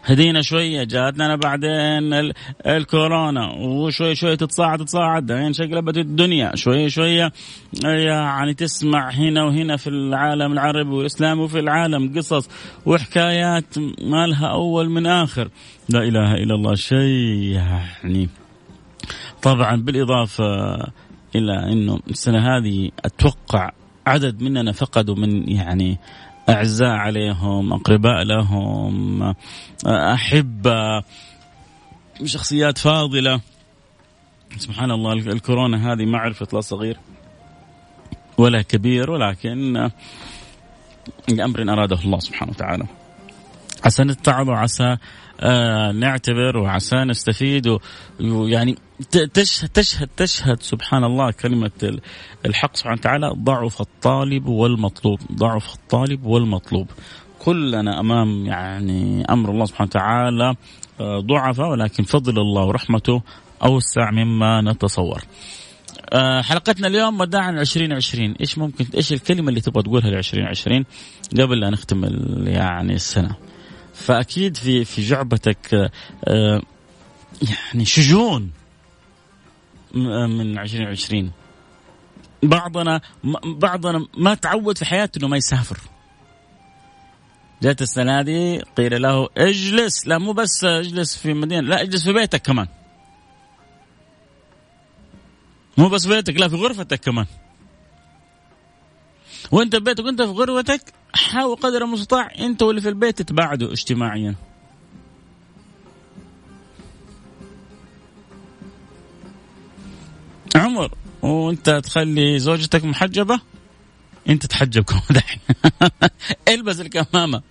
هدينا 0.09 0.43
شوية 0.43 0.85
جاتنا 0.85 1.37
بعدين 1.37 2.33
الكورونا. 2.67 3.53
وشوي 3.53 4.15
شوي 4.15 4.37
تتصاعد 4.37 4.79
تتصاعد. 4.79 5.31
يعني 5.31 5.55
شقلبت 5.55 5.97
الدنيا. 5.97 6.57
شوي 6.57 6.91
شوية 6.91 7.33
يعني 7.85 8.55
تسمع 8.55 9.11
هنا 9.11 9.45
وهنا 9.45 9.77
في 9.77 9.87
العالم 9.87 10.53
العربي 10.53 10.91
والإسلامي 10.91 11.43
وفي 11.43 11.59
العالم 11.59 12.19
قصص 12.19 12.49
وحكايات 12.87 13.79
ما 14.03 14.27
لها 14.27 14.47
أول 14.47 14.91
من 14.91 15.07
آخر. 15.07 15.49
لا 15.89 16.03
إله 16.03 16.35
إلا 16.35 16.55
الله 16.55 16.75
شيء 16.75 17.53
يعني 17.53 18.29
طبعا 19.43 19.77
بالإضافة 19.77 20.75
إلى 21.37 21.73
إنه 21.73 22.01
السنة 22.11 22.39
هذه 22.39 22.91
أتوقع 23.05 23.71
عدد 24.07 24.43
مننا 24.43 24.73
فقدوا 24.73 25.15
من 25.15 25.49
يعني 25.49 25.99
أعزاء 26.49 26.89
عليهم 26.89 27.73
أقرباء 27.73 28.23
لهم 28.23 29.23
أحبة 29.87 31.03
شخصيات 32.25 32.79
فاضلة. 32.79 33.41
سبحان 34.57 34.91
الله 34.91 35.13
الكورونا 35.13 35.93
هذه 35.93 36.05
ما 36.05 36.19
عرفت 36.19 36.55
لا 36.55 36.61
صغير 36.61 36.99
ولا 38.39 38.63
كبير 38.63 39.11
ولكن 39.11 39.91
لأمر 41.29 41.73
أراده 41.73 41.99
الله 42.05 42.19
سبحانه 42.19 42.53
وتعالى. 42.53 42.87
عسى 43.85 44.05
نتعظ 44.05 44.49
وعسى 44.49 44.97
آه 45.41 45.93
نعتبر 45.93 46.57
وعسى 46.57 46.97
نستفيد 46.97 47.79
ويعني 48.21 48.77
تشهد 49.35 49.69
تشهد 49.69 50.09
تشهد 50.17 50.63
سبحان 50.63 51.05
الله 51.05 51.31
كلمة 51.31 52.01
الحق 52.47 52.77
سبحانه 52.77 52.99
وتعالى 52.99 53.33
ضعف 53.37 53.81
الطالب 53.81 54.47
والمطلوب 54.47 55.19
ضعف 55.33 55.75
الطالب 55.75 56.27
والمطلوب. 56.27 56.91
كلنا 57.39 58.01
أمام 58.01 58.47
يعني 58.47 59.25
أمر 59.31 59.51
الله 59.51 59.65
سبحانه 59.65 59.91
وتعالى 59.91 60.55
آه، 61.01 61.21
ضعفاء 61.21 61.71
ولكن 61.71 62.03
فضل 62.03 62.39
الله 62.39 62.65
ورحمته 62.65 63.23
أوسع 63.65 64.11
مما 64.11 64.61
نتصور. 64.61 65.23
آه، 66.13 66.43
حلقتنا 66.43 66.87
اليوم 66.87 67.21
وداعا 67.21 67.51
2020 67.51 68.35
إيش 68.41 68.59
ممكن 68.59 68.87
إيش 68.95 69.13
الكلمة 69.13 69.49
اللي 69.49 69.61
تبغى 69.61 69.83
تقولها 69.83 70.11
ل 70.11 70.15
2020 70.15 70.85
قبل 71.39 71.61
لا 71.61 71.71
نختم 71.71 72.05
يعني 72.47 72.95
السنة؟ 72.95 73.48
فأكيد 73.99 74.57
في 74.57 74.85
في 74.85 75.03
جعبتك 75.03 75.75
آه، 76.29 76.63
يعني 77.43 77.85
شجون 77.85 78.51
من 79.95 80.59
2020 80.59 81.31
بعضنا 82.43 83.01
بعضنا 83.45 84.07
ما 84.17 84.35
تعود 84.35 84.79
في 84.79 84.85
حياته 84.85 85.19
إنه 85.19 85.29
ما 85.29 85.37
يسافر. 85.37 85.79
جات 87.63 87.83
السنة 87.83 88.23
دي 88.23 88.59
قيل 88.77 89.03
له 89.03 89.29
اجلس 89.37 90.07
لا 90.07 90.19
مو 90.19 90.33
بس 90.33 90.65
اجلس 90.65 91.17
في 91.17 91.35
مدينة 91.35 91.61
لا 91.61 91.83
اجلس 91.83 92.05
في 92.05 92.13
بيتك 92.13 92.43
كمان. 92.43 92.67
مو 95.79 95.89
بس 95.89 96.07
بيتك 96.07 96.37
لا 96.37 96.49
في 96.49 96.57
غرفتك 96.57 97.01
كمان. 97.01 97.27
وانت 99.53 99.77
ببيتك 99.77 100.05
وانت 100.05 100.23
في 100.23 100.29
غرفتك 100.29 100.93
حاول 101.15 101.57
قدر 101.57 101.85
المستطاع 101.85 102.31
انت 102.39 102.63
واللي 102.63 102.81
في 102.81 102.89
البيت 102.89 103.19
تتباعدوا 103.19 103.73
اجتماعيا. 103.73 104.35
عمر 110.57 110.95
وانت 111.23 111.71
تخلي 111.71 112.39
زوجتك 112.39 112.85
محجبة؟ 112.85 113.41
انت 114.29 114.47
تحجب 114.47 114.85
كمان 114.85 115.23
البس 116.49 116.81
الكمامة. 116.81 117.43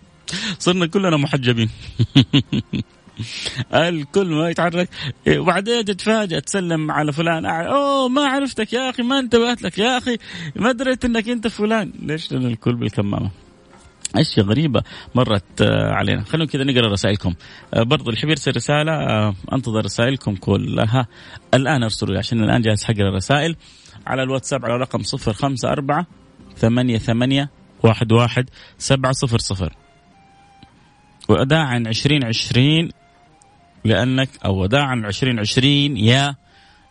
صرنا 0.59 0.85
كلنا 0.87 1.17
محجبين. 1.17 1.69
الكل 3.73 4.27
ما 4.27 4.49
يتحرك 4.49 4.89
وبعدين 5.27 5.85
تتفاجأ 5.85 6.39
تسلم 6.39 6.91
على 6.91 7.11
فلان. 7.11 7.45
أوه 7.45 8.07
ما 8.09 8.21
عرفتك 8.21 8.73
يا 8.73 8.89
أخي 8.89 9.03
ما 9.03 9.19
انتبهت 9.19 9.61
لك 9.61 9.77
يا 9.77 9.97
أخي. 9.97 10.17
ما 10.55 10.71
دريت 10.71 11.05
إنك 11.05 11.29
أنت 11.29 11.47
فلان. 11.47 11.93
ليش؟ 12.01 12.31
لأن 12.31 12.45
الكل 12.45 12.75
بالكمامة. 12.75 13.31
أشياء 14.15 14.45
غريبة 14.45 14.83
مرت 15.15 15.61
آه، 15.61 15.91
علينا. 15.91 16.23
خلونا 16.23 16.49
كذا 16.49 16.63
نقرأ 16.63 16.91
رسائلكم. 16.91 17.33
آه، 17.73 17.83
برضو 17.83 18.09
اللي 18.09 18.21
يرسل 18.23 18.55
رسالة 18.55 18.91
آه، 18.91 19.35
أنتظر 19.53 19.85
رسائلكم 19.85 20.35
كلها. 20.35 21.07
الآن 21.53 21.83
أرسلوا 21.83 22.17
عشان 22.17 22.43
الآن 22.43 22.61
جالس 22.61 22.83
حقرا 22.83 23.09
الرسائل. 23.09 23.55
على 24.07 24.23
الواتساب 24.23 24.65
على 24.65 24.77
رقم 24.77 25.03
054 25.03 26.05
ثمانية 26.57 26.97
ثمانية 26.97 27.49
واحد 27.83 28.11
واحد 28.11 28.49
سبعة 28.77 29.11
صفر 29.11 29.37
صفر. 29.37 29.73
عشرين 31.87 32.25
عشرين 32.25 32.89
لأنك 33.85 34.29
أو 34.45 34.61
وداعا 34.61 35.01
عشرين 35.05 35.39
عشرين 35.39 35.97
يا 35.97 36.35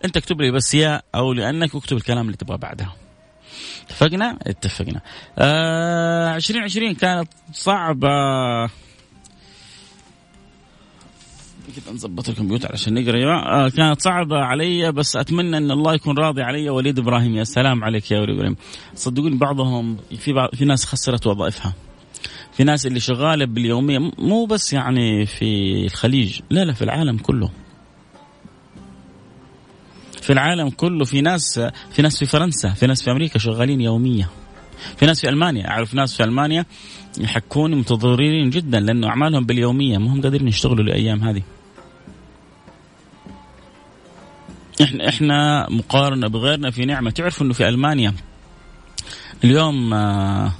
أنت 0.05 0.17
اكتب 0.17 0.41
لي 0.41 0.51
بس 0.51 0.75
يا 0.75 1.03
أو 1.15 1.33
لأنك 1.33 1.75
اكتب 1.75 1.97
الكلام 1.97 2.27
اللي 2.27 2.37
تبغاه 2.37 2.57
بعدها 2.57 2.93
اتفقنا؟ 3.87 4.39
اتفقنا. 4.43 5.01
آه 5.39 6.37
2020 6.37 6.95
كانت 6.95 7.29
صعبة. 7.53 8.09
كذا 11.77 11.93
نظبط 11.95 12.29
الكمبيوتر 12.29 12.73
عشان 12.73 12.95
نقرأ 12.95 13.17
يا 13.17 13.27
آه 13.27 13.69
كانت 13.69 14.01
صعبة 14.01 14.37
علي 14.37 14.93
بس 14.93 15.17
أتمنى 15.17 15.57
أن 15.57 15.71
الله 15.71 15.95
يكون 15.95 16.19
راضي 16.19 16.43
علي. 16.43 16.71
وليد 16.71 16.99
إبراهيم 16.99 17.37
يا 17.37 17.45
سلام 17.45 17.85
عليك 17.85 18.11
يا 18.11 18.21
وليد 18.21 18.37
إبراهيم. 18.37 18.57
صدقوني 18.95 19.37
بعضهم 19.37 19.97
في 20.19 20.33
بعض 20.33 20.55
في 20.55 20.65
ناس 20.65 20.85
خسرت 20.85 21.27
وظائفها. 21.27 21.73
في 22.57 22.65
ناس 22.65 22.87
اللي 22.87 23.01
شغالة 23.01 23.45
باليومية 23.47 23.99
مو 24.19 24.45
بس 24.45 24.73
يعني 24.73 25.27
في 25.27 25.85
الخليج 25.85 26.41
لا 26.51 26.65
لا 26.65 26.73
في 26.73 26.85
العالم 26.85 27.19
كله. 27.19 27.51
في 30.23 30.33
العالم 30.33 30.71
كله 30.71 31.05
في 31.05 31.21
ناس 31.21 31.61
في 31.91 32.03
ناس 32.03 32.19
في 32.19 32.27
فرنسا 32.27 32.71
في 32.71 32.87
ناس 32.87 33.03
في 33.03 33.11
أمريكا 33.11 33.39
شغالين 33.39 33.81
يومية. 33.81 34.31
في 34.97 35.07
ناس 35.07 35.21
في 35.21 35.29
ألمانيا 35.29 35.69
أعرف 35.69 35.95
ناس 35.95 36.17
في 36.17 36.25
ألمانيا 36.25 36.67
يحكون 37.19 37.75
متضررين 37.75 38.51
جدا 38.51 38.81
لأنه 38.81 39.09
أعمالهم 39.09 39.47
باليومية 39.47 39.99
ما 39.99 40.13
هم 40.13 40.23
قادرين 40.23 40.49
يشتغلوا 40.49 40.85
الأيام 40.85 41.23
هذه. 41.29 41.43
إحنا 44.83 45.09
إحنا 45.09 45.67
مقارنة 45.71 46.29
بغيرنا 46.29 46.71
في 46.71 46.85
نعمة. 46.85 47.11
تعرفوا 47.11 47.47
إنه 47.47 47.55
في 47.55 47.69
ألمانيا 47.69 48.15
اليوم 49.45 49.95
آه 49.95 50.53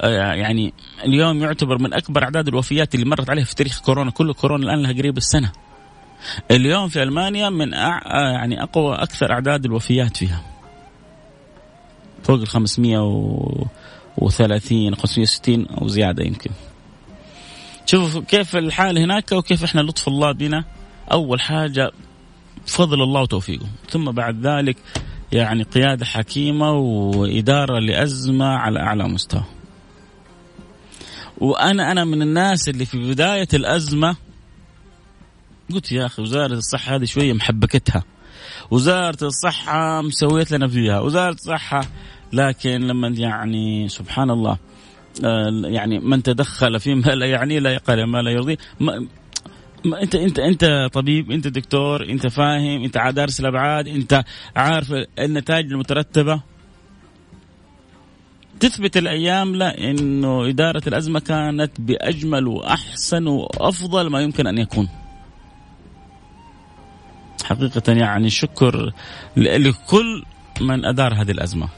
يعني 0.00 0.72
اليوم 1.04 1.42
يعتبر 1.42 1.78
من 1.78 1.94
أكبر 1.94 2.22
أعداد 2.22 2.48
الوفيات 2.48 2.94
اللي 2.94 3.06
مرت 3.06 3.30
عليها 3.30 3.44
في 3.44 3.54
تاريخ 3.54 3.80
كورونا 3.80 4.10
كله 4.10 4.34
كورونا 4.34 4.64
الآن 4.64 4.82
لها 4.82 4.92
قريب 4.92 5.16
السنة. 5.16 5.52
اليوم 6.50 6.88
في 6.88 7.02
ألمانيا 7.02 7.50
من 7.50 7.74
أع... 7.74 8.02
يعني 8.32 8.62
أقوى 8.62 8.94
أكثر 8.94 9.32
أعداد 9.32 9.64
الوفيات 9.64 10.16
فيها. 10.16 10.42
فوق 12.22 12.40
ال 12.40 12.48
530 12.48 14.94
560 14.94 15.66
أو 15.66 15.88
زيادة 15.88 16.24
يمكن. 16.24 16.50
شوفوا 17.86 18.22
كيف 18.28 18.56
الحال 18.56 18.98
هناك 18.98 19.32
وكيف 19.32 19.64
إحنا 19.64 19.80
لطف 19.80 20.08
الله 20.08 20.32
بنا. 20.32 20.64
أول 21.12 21.40
حاجة 21.40 21.90
فضل 22.66 23.02
الله 23.02 23.20
وتوفيقه. 23.20 23.66
ثم 23.90 24.10
بعد 24.10 24.46
ذلك 24.46 24.76
يعني 25.32 25.62
قيادة 25.62 26.04
حكيمة 26.04 26.72
وإدارة 26.72 27.78
لأزمة 27.78 28.46
على 28.46 28.80
أعلى 28.80 29.08
مستوى. 29.08 29.44
وأنا 31.38 31.92
أنا 31.92 32.04
من 32.04 32.22
الناس 32.22 32.68
اللي 32.68 32.84
في 32.84 32.98
بداية 32.98 33.48
الأزمة 33.54 34.16
قلت 35.72 35.92
يا 35.92 36.06
أخي 36.06 36.22
وزارة 36.22 36.52
الصحة 36.52 36.94
هذه 36.96 37.04
شوية 37.04 37.32
محبكتها. 37.32 38.04
وزارة 38.70 39.24
الصحة 39.24 40.02
مسويت 40.02 40.52
لنا 40.52 40.68
فيها. 40.68 41.00
وزارة 41.00 41.34
الصحة 41.34 41.80
لكن 42.32 42.80
لما 42.80 43.08
يعني 43.08 43.88
سبحان 43.88 44.30
الله 44.30 44.58
آه، 45.24 45.50
يعني 45.64 45.98
من 45.98 46.22
تدخل 46.22 46.80
فيما 46.80 47.10
لا 47.10 47.26
يعني 47.26 47.60
لا 47.60 47.72
يقال 47.72 48.04
ما 48.04 48.18
لا 48.22 48.30
يرضي. 48.30 48.58
ما 48.80 49.06
ما 49.84 50.02
انت 50.02 50.14
انت 50.14 50.38
أنت 50.38 50.88
طبيب 50.92 51.30
أنت 51.30 51.48
دكتور 51.48 52.04
أنت 52.10 52.26
فاهم 52.26 52.84
أنت 52.84 52.98
دارس 53.14 53.40
الأبعاد 53.40 53.88
أنت 53.88 54.24
عارف 54.56 54.92
النتائج 55.18 55.72
المترتبة. 55.72 56.42
تثبت 58.60 58.96
الأيام 58.96 59.56
لا 59.56 59.78
إنه 59.90 60.48
إدارة 60.48 60.82
الأزمة 60.86 61.20
كانت 61.20 61.80
بأجمل 61.80 62.46
وأحسن 62.46 63.26
وأفضل 63.26 64.10
ما 64.10 64.20
يمكن 64.20 64.46
أن 64.46 64.58
يكون. 64.58 64.88
حقيقة 67.44 67.92
يعني 67.92 68.30
شكر 68.30 68.92
لكل 69.36 70.22
من 70.60 70.84
أدار 70.84 71.14
هذه 71.14 71.30
الأزمة. 71.30 71.68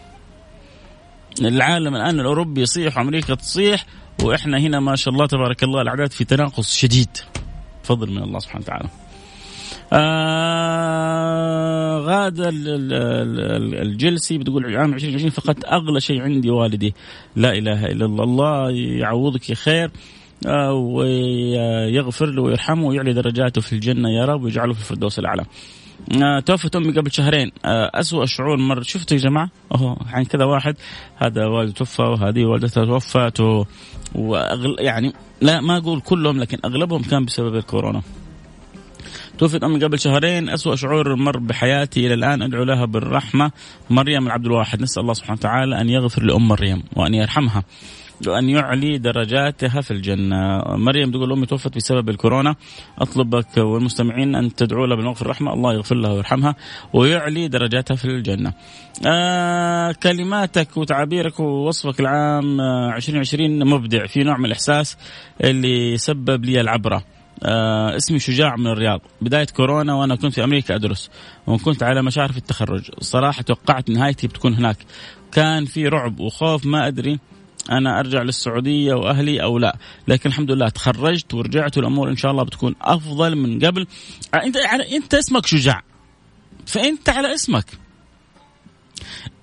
العالم 1.40 1.96
الآن 1.96 2.20
الأوروبي 2.20 2.60
يصيح 2.62 2.98
وامريكا 2.98 3.34
تصيح 3.34 3.86
وإحنا 4.22 4.58
هنا 4.58 4.80
ما 4.80 4.96
شاء 4.96 5.14
الله 5.14 5.26
تبارك 5.26 5.62
الله 5.62 5.82
الأعداد 5.82 6.12
في 6.12 6.24
تناقص 6.24 6.76
شديد. 6.76 7.16
فضل 7.82 8.10
من 8.10 8.22
الله 8.22 8.38
سبحانه 8.38 8.64
وتعالى. 8.64 8.88
آه 9.92 11.48
غادة 11.98 12.50
الجلسي 13.82 14.38
بتقول 14.38 14.76
عام 14.76 14.94
2020 14.94 15.30
فقدت 15.30 15.64
أغلى 15.64 16.00
شيء 16.00 16.22
عندي 16.22 16.50
والدي. 16.50 16.94
لا 17.36 17.58
إله 17.58 17.86
إلا 17.86 18.04
الله. 18.06 18.24
الله 18.24 18.70
يعوضك 18.70 19.52
خير 19.52 19.90
آه 20.46 20.72
ويغفر 20.72 22.26
له 22.26 22.42
ويرحمه 22.42 22.86
ويعلي 22.86 23.12
درجاته 23.12 23.60
في 23.60 23.72
الجنة 23.72 24.10
يا 24.10 24.24
رب 24.24 24.42
ويجعله 24.42 24.72
في 24.72 24.80
الفردوس 24.80 25.18
الأعلى. 25.18 25.44
آه 26.22 26.40
توفت 26.40 26.76
امي 26.76 26.92
قبل 26.92 27.12
شهرين. 27.12 27.50
آه 27.64 27.90
اسوء 27.94 28.24
شعور 28.24 28.56
مر 28.56 28.82
شفتوا 28.82 29.16
يا 29.16 29.22
جماعة؟ 29.22 29.50
اهو 29.74 29.96
يعني 30.12 30.24
كذا 30.24 30.44
واحد 30.44 30.76
هذا 31.16 31.46
والده 31.46 31.72
توفى 31.72 32.02
وهذه 32.02 32.44
والدتها 32.44 32.84
توفت 32.84 33.40
و... 33.40 33.64
وأغل... 34.14 34.76
يعني 34.78 35.12
لا 35.40 35.60
ما 35.60 35.76
أقول 35.76 36.00
كلهم 36.00 36.38
لكن 36.38 36.58
أغلبهم 36.64 37.02
كان 37.02 37.24
بسبب 37.24 37.54
الكورونا. 37.54 38.02
توفيت 39.38 39.64
أمي 39.64 39.84
قبل 39.84 39.98
شهرين 39.98 40.48
أسوأ 40.48 40.76
شعور 40.76 41.16
مر 41.16 41.38
بحياتي 41.38 42.06
إلى 42.06 42.14
الآن 42.14 42.42
أدعو 42.42 42.64
لها 42.64 42.84
بالرحمة. 42.84 43.50
مريم 43.90 44.26
العبد 44.26 44.46
الواحد 44.46 44.82
نسأل 44.82 45.02
الله 45.02 45.12
سبحانه 45.14 45.38
وتعالى 45.38 45.80
أن 45.80 45.88
يغفر 45.88 46.22
لأم 46.22 46.48
مريم 46.48 46.82
وأن 46.96 47.14
يرحمها 47.14 47.64
وأن 48.26 48.48
يعلي 48.48 48.98
درجاتها 48.98 49.80
في 49.80 49.90
الجنة. 49.90 50.62
مريم 50.66 51.10
تقول 51.10 51.32
أمي 51.32 51.46
توفت 51.46 51.76
بسبب 51.76 52.08
الكورونا. 52.08 52.54
أطلبك 52.98 53.56
والمستمعين 53.56 54.34
أن 54.34 54.54
تدعوا 54.54 54.86
لها 54.86 54.96
بالمغفرة 54.96 55.24
الرحمة 55.24 55.52
الله 55.52 55.74
يغفر 55.74 55.94
لها 55.94 56.12
ويرحمها 56.12 56.54
ويعلي 56.92 57.48
درجاتها 57.48 57.94
في 57.94 58.04
الجنة. 58.04 58.52
آه 59.06 59.92
كلماتك 59.92 60.76
وتعابيرك 60.76 61.40
ووصفك 61.40 62.00
العام 62.00 62.60
2020 62.60 63.68
مبدع 63.68 64.06
في 64.06 64.22
نوع 64.22 64.38
من 64.38 64.46
الإحساس 64.46 64.96
اللي 65.44 65.96
سبب 65.96 66.44
لي 66.44 66.60
العبرة. 66.60 67.17
آه 67.42 67.96
اسمي 67.96 68.18
شجاع 68.18 68.56
من 68.56 68.66
الرياض. 68.66 69.00
بداية 69.20 69.46
كورونا 69.46 69.94
وأنا 69.94 70.16
كنت 70.16 70.34
في 70.34 70.44
أمريكا 70.44 70.74
أدرس 70.74 71.10
وكنت 71.46 71.82
على 71.82 72.02
مشارف 72.02 72.36
التخرج. 72.36 72.90
صراحة 73.00 73.42
توقعت 73.42 73.90
نهايتي 73.90 74.26
بتكون 74.26 74.54
هناك. 74.54 74.76
كان 75.32 75.64
في 75.64 75.88
رعب 75.88 76.20
وخوف 76.20 76.66
ما 76.66 76.86
أدري 76.86 77.18
أنا 77.70 78.00
أرجع 78.00 78.22
للسعودية 78.22 78.94
وأهلي 78.94 79.42
أو 79.42 79.58
لا. 79.58 79.76
لكن 80.08 80.30
الحمد 80.30 80.50
لله 80.50 80.68
تخرجت 80.68 81.34
ورجعت 81.34 81.76
والأمور 81.76 82.08
إن 82.08 82.16
شاء 82.16 82.30
الله 82.30 82.42
بتكون 82.42 82.74
أفضل 82.82 83.36
من 83.36 83.64
قبل. 83.64 83.86
أنت 84.34 84.56
أنت 84.92 85.14
اسمك 85.14 85.46
شجاع. 85.46 85.82
فأنت 86.66 87.08
على 87.08 87.34
اسمك. 87.34 87.64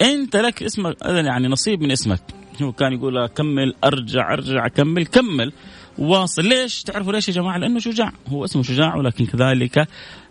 أنت 0.01 0.35
لك 0.35 0.63
اسمك. 0.63 0.95
يعني 1.05 1.47
نصيب 1.47 1.81
من 1.81 1.91
اسمك. 1.91 2.21
هو 2.61 2.71
كان 2.71 2.93
يقول 2.93 3.27
كمل 3.27 3.75
أرجع 3.83 4.33
أرجع 4.33 4.65
أكمل 4.65 5.05
كمل. 5.05 5.53
واصل. 5.97 6.45
ليش؟ 6.45 6.83
تعرفوا 6.83 7.13
ليش 7.13 7.27
يا 7.27 7.33
جماعة؟ 7.33 7.57
لأنه 7.57 7.79
شجاع. 7.79 8.11
هو 8.27 8.45
اسمه 8.45 8.63
شجاع 8.63 8.95
ولكن 8.95 9.25
كذلك 9.25 9.87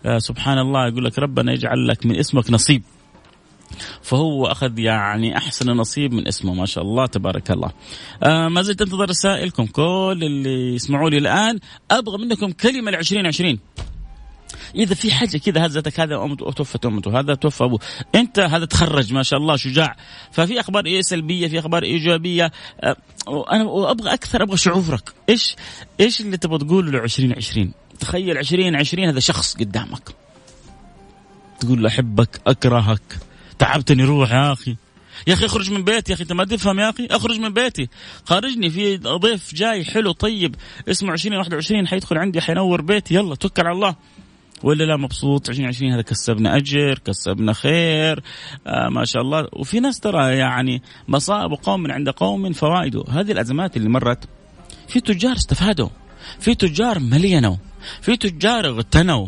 آه، 0.07 0.19
سبحان 0.19 0.59
الله 0.59 0.89
يقول 0.89 1.05
لك 1.05 1.19
ربنا 1.19 1.53
يجعل 1.53 1.89
لك 1.89 2.07
من 2.07 2.17
اسمك 2.17 2.51
نصيب. 2.51 2.83
فهو 4.03 4.47
أخذ 4.47 4.79
يعني 4.79 5.37
أحسن 5.37 5.71
نصيب 5.71 6.13
من 6.15 6.29
اسمه 6.29 6.55
ما 6.55 6.67
شاء 6.67 6.85
الله 6.85 7.07
تبارك 7.07 7.51
الله. 7.51 7.71
آه 8.23 8.49
ما 8.49 8.63
زلت 8.63 8.83
أنتظر 8.83 9.09
رسائلكم. 9.11 9.67
كل 9.67 10.19
اللي 10.23 10.75
يسمعوا 10.75 11.11
لي 11.11 11.19
الآن 11.19 11.59
أبغى 11.91 12.19
منكم 12.19 12.53
كلمة 12.53 12.91
ل 12.91 12.95
2020 12.95 13.59
إذا 14.75 14.95
في 14.95 15.13
حاجة 15.13 15.39
كذا 15.39 15.67
هزتك 15.67 16.01
هذا 16.01 16.17
امته 16.17 16.53
توفت 16.53 16.87
أمته 16.87 17.21
هذا 17.21 17.35
توفى 17.35 17.65
أبوه. 17.65 17.81
أنت 18.15 18.39
هذا 18.39 18.65
تخرج 18.65 19.13
ما 19.13 19.23
شاء 19.23 19.41
الله 19.41 19.57
شجاع. 19.57 19.97
ففي 20.33 20.61
أخبار 20.61 20.87
إيه 20.87 21.03
سلبية 21.03 21.49
في 21.49 21.59
أخبار 21.59 21.83
إيجابية. 21.83 22.53
أه 22.83 22.97
أنا 23.53 23.91
أبغى 23.91 24.15
أكثر 24.15 24.43
أبغى 24.43 24.57
شعورك. 24.57 25.13
إيش 25.29 25.57
إيش 26.01 26.21
اللي 26.21 26.37
تبغى 26.37 26.59
تقوله 26.59 26.91
ل 26.91 26.97
2020 26.97 27.73
تخيل 28.01 28.39
2020 28.39 29.09
هذا 29.09 29.21
شخص 29.21 29.57
قدامك. 29.57 30.09
تقول 31.61 31.83
له 31.83 31.89
أحبك 31.89 32.41
أكرهك. 32.47 33.19
تعبتني 33.59 34.05
روح 34.05 34.33
يا 34.33 34.53
أخي. 34.53 34.77
يا 35.27 35.35
أخي 35.35 35.47
اخرج 35.47 35.71
من 35.71 35.85
بيتي 35.85 36.13
يا 36.13 36.17
أخي 36.17 36.23
أنت 36.23 36.33
ما 36.33 36.45
تفهم 36.45 36.81
يا 36.81 36.91
أخي. 36.91 37.07
اخرج 37.07 37.41
من 37.41 37.53
بيتي. 37.53 37.89
خارجني 38.25 38.71
في 38.71 38.97
ضيف 38.97 39.55
جاي 39.55 39.85
حلو 39.85 40.13
طيب. 40.13 40.55
اسمه 40.89 41.13
2021 41.13 41.87
حيدخل 41.87 42.19
عندي 42.19 42.41
حينور 42.41 42.83
بيتي. 42.83 43.15
يلا 43.15 43.35
توكل 43.35 43.67
على 43.67 43.77
الله. 43.77 43.97
ولا 44.65 44.85
لا 44.85 44.97
مبسوط؟ 44.97 45.49
2020 45.49 45.93
هذا 45.93 46.03
كسبنا 46.03 46.57
أجر 46.57 46.99
كسبنا 46.99 47.53
خير 47.53 48.23
آه 48.67 48.89
ما 48.89 49.05
شاء 49.05 49.23
الله. 49.23 49.49
وفي 49.53 49.81
ناس 49.81 50.01
ترى 50.01 50.37
يعني 50.37 50.83
مصائب 51.09 51.53
قوم 51.53 51.83
من 51.83 51.91
عند 51.91 52.09
قوم 52.09 52.53
فوائده. 52.53 53.05
هذه 53.11 53.33
الأزمات 53.33 53.77
اللي 53.77 53.89
مرت 53.89 54.25
في 54.89 55.01
تجار 55.01 55.37
استفادوا 55.37 55.89
في 56.41 56.55
تجار 56.55 56.99
ملينوا 56.99 57.57
في 58.01 58.17
تجار 58.17 58.67
اغتنوا. 58.67 59.27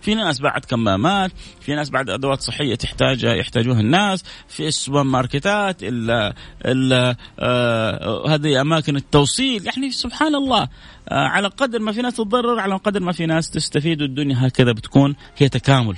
في 0.00 0.14
ناس 0.14 0.40
بعد 0.40 0.64
كمامات 0.64 1.30
في 1.60 1.74
ناس 1.74 1.90
بعد 1.90 2.10
أدوات 2.10 2.40
صحية 2.40 2.74
تحتاج 2.74 3.22
يحتاجوها 3.24 3.80
الناس. 3.80 4.24
في 4.48 4.68
السوبر 4.68 5.02
ماركتات 5.02 5.76
ال 5.82 6.32
ال 6.66 7.16
آه 7.38 8.28
هذه 8.28 8.60
أماكن 8.60 8.96
التوصيل. 8.96 9.66
يعني 9.66 9.90
سبحان 9.90 10.34
الله 10.34 10.62
آه 10.62 10.68
على 11.08 11.48
قدر 11.48 11.78
ما 11.78 11.92
في 11.92 12.02
ناس 12.02 12.14
تتضرر 12.14 12.58
على 12.58 12.74
قدر 12.74 13.00
ما 13.00 13.12
في 13.12 13.26
ناس 13.26 13.50
تستفيد 13.50 14.02
والدنيا 14.02 14.46
هكذا 14.46 14.72
بتكون 14.72 15.16
هي 15.36 15.48
تكامل. 15.48 15.96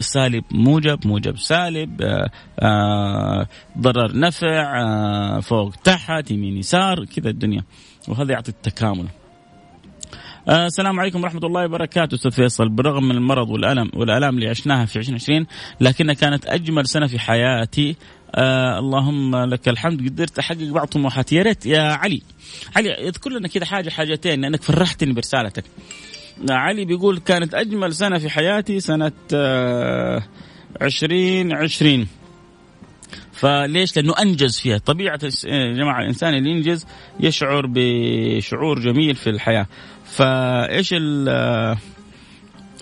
سالب 0.00 0.44
موجب 0.50 1.06
موجب 1.06 1.38
سالب 1.38 2.02
آه 2.02 2.30
آه 2.60 3.46
ضرر 3.78 4.18
نفع 4.18 5.40
فوق 5.40 5.74
تحت 5.74 6.30
يمين 6.30 6.56
يسار 6.56 7.04
كذا 7.04 7.30
الدنيا. 7.30 7.64
وهذا 8.08 8.32
يعطي 8.32 8.50
التكامل. 8.50 9.06
السلام 10.50 11.00
عليكم 11.00 11.22
ورحمة 11.22 11.40
الله 11.44 11.64
وبركاته 11.64 12.14
أستاذ 12.14 12.30
فيصل. 12.30 12.68
بالرغم 12.68 13.04
من 13.04 13.16
المرض 13.16 13.50
والألم 13.50 13.90
والآلام 13.94 14.34
اللي 14.34 14.48
عشناها 14.48 14.84
في 14.84 14.96
2020 14.96 15.46
لكنها 15.80 16.14
كانت 16.14 16.46
أجمل 16.46 16.86
سنة 16.86 17.06
في 17.06 17.18
حياتي. 17.18 17.96
آه 18.34 18.78
اللهم 18.78 19.36
لك 19.36 19.68
الحمد. 19.68 20.08
قدرت 20.08 20.38
أحقق 20.38 20.70
بعض 20.70 20.86
طموحاتي. 20.86 21.36
يا 21.36 21.42
ريت 21.42 21.66
يا 21.66 21.82
علي. 21.82 22.22
علي 22.76 23.08
اذكر 23.08 23.30
لنا 23.30 23.48
كذا 23.48 23.64
حاجة 23.64 23.90
حاجتين 23.90 24.40
لأنك 24.40 24.62
فرحتني 24.62 25.12
برسالتك. 25.12 25.64
علي 26.50 26.84
بيقول 26.84 27.18
كانت 27.18 27.54
أجمل 27.54 27.94
سنة 27.94 28.18
في 28.18 28.30
حياتي 28.30 28.80
سنة 28.80 29.12
آه 29.34 30.22
2020 30.82 32.06
فليش؟ 33.32 33.96
لأنه 33.96 34.14
أنجز 34.22 34.58
فيها، 34.58 34.78
طبيعة 34.78 35.18
يا 35.44 35.72
جماعة 35.72 36.00
الإنسان 36.00 36.34
اللي 36.34 36.50
ينجز 36.50 36.86
يشعر 37.20 37.66
بشعور 37.66 38.80
جميل 38.80 39.14
في 39.14 39.30
الحياة، 39.30 39.66
فايش 40.10 40.94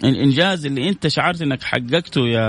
الانجاز 0.05 0.67
اللي 0.67 0.89
انت 0.89 1.07
شعرت 1.07 1.43
انك 1.43 1.63
حققته 1.63 2.29
يا 2.29 2.41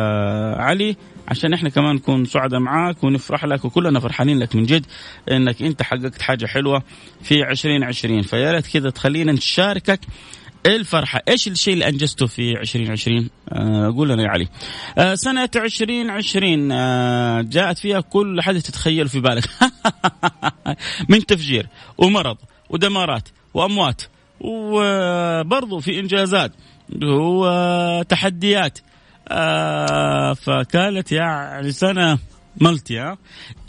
علي 0.56 0.96
عشان 1.28 1.54
إحنا 1.54 1.70
كمان 1.70 1.96
نكون 1.96 2.26
سعداء 2.26 2.60
معاك 2.60 3.04
ونفرح 3.04 3.46
لك 3.46 3.66
وكلنا 3.66 4.00
فرحانين 4.00 4.40
لك 4.40 4.56
من 4.56 4.64
جد 4.64 4.86
انك 5.32 5.62
انت 5.62 5.82
حققت 5.82 6.22
حاجة 6.22 6.46
حلوة 6.46 6.84
في 7.22 7.50
2020 7.50 8.22
فيا 8.22 8.52
ريت 8.52 8.68
كذا 8.68 8.90
تخلينا 8.90 9.32
نشاركك 9.32 10.00
الفرحة. 10.66 11.22
إيش 11.28 11.48
الشيء 11.48 11.74
اللي 11.74 11.88
انجزته 11.90 12.26
في 12.28 12.52
2020 12.52 13.30
آه 13.50 13.88
قول 13.88 14.10
لنا 14.10 14.24
يا 14.24 14.30
علي. 14.30 14.48
آه 14.98 15.16
سنة 15.16 15.50
2020 15.56 16.72
آه 16.72 17.42
جاءت 17.42 17.78
فيها 17.78 18.00
كل 18.00 18.42
حدث 18.42 18.64
تتخيل 18.64 19.08
في 19.08 19.20
بالك. 19.20 19.44
من 21.10 21.26
تفجير 21.26 21.68
ومرض 21.98 22.38
ودمارات 22.70 23.30
وأموات 23.54 24.02
وبرضو 24.42 25.80
في 25.80 26.00
إنجازات 26.00 26.52
وتحديات 27.04 28.80
آه 29.28 30.34
فكانت 30.34 31.12
يعني 31.12 31.72
سنة 31.72 32.18
ملتي 32.62 33.16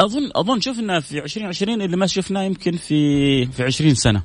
أظن 0.00 0.30
أظن 0.34 0.60
شفنا 0.60 1.00
في 1.00 1.18
2020 1.18 1.82
اللي 1.82 1.96
ما 1.96 2.06
شفناه 2.06 2.42
يمكن 2.42 2.76
في 2.76 3.46
في 3.46 3.62
20 3.62 3.94
سنة. 3.94 4.22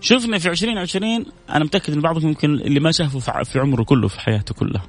شفنا 0.00 0.38
في 0.38 0.48
2020 0.48 1.26
أنا 1.50 1.64
متأكد 1.64 1.92
إن 1.92 2.00
بعضكم 2.00 2.28
يمكن 2.28 2.54
اللي 2.54 2.80
ما 2.80 2.92
شافه 2.92 3.42
في 3.42 3.58
عمره 3.58 3.82
كله 3.82 4.08
في 4.08 4.20
حياته 4.20 4.54
كلها. 4.54 4.82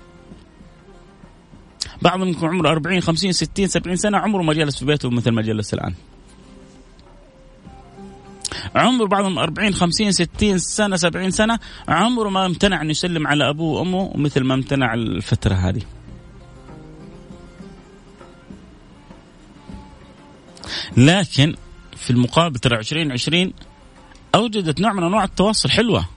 بعضهم 2.02 2.28
يمكن 2.28 2.48
عمره 2.48 2.70
40 2.70 3.02
50 3.02 3.32
60 3.32 3.68
70 3.68 3.96
سنة 3.96 4.18
عمره 4.18 4.42
ما 4.42 4.54
جلس 4.54 4.80
في 4.80 4.86
بيته 4.86 5.10
مثل 5.10 5.32
ما 5.32 5.42
جلس 5.42 5.74
الآن. 5.74 5.94
عمر 8.78 9.06
بعضهم 9.06 9.40
40 9.40 9.74
50 9.74 10.12
60 10.12 10.58
سنة 10.58 10.96
70 10.96 11.32
سنة. 11.32 11.60
عمره 11.88 12.30
ما 12.30 12.46
امتنع 12.46 12.82
انه 12.82 12.92
يسلم 12.92 13.28
على 13.28 13.50
أبوه 13.50 13.80
وأمه 13.80 14.18
مثل 14.18 14.44
ما 14.44 14.54
امتنع 14.54 14.94
الفترة 14.94 15.54
هذه. 15.54 15.82
لكن 20.98 21.56
في 21.98 22.10
المقابل 22.10 22.60
ترى 22.60 22.78
2020 22.78 23.54
أوجدت 24.36 24.82
نوع 24.82 24.94
من 24.94 25.04
أنواع 25.04 25.24
التواصل 25.24 25.70
حلوة. 25.70 26.10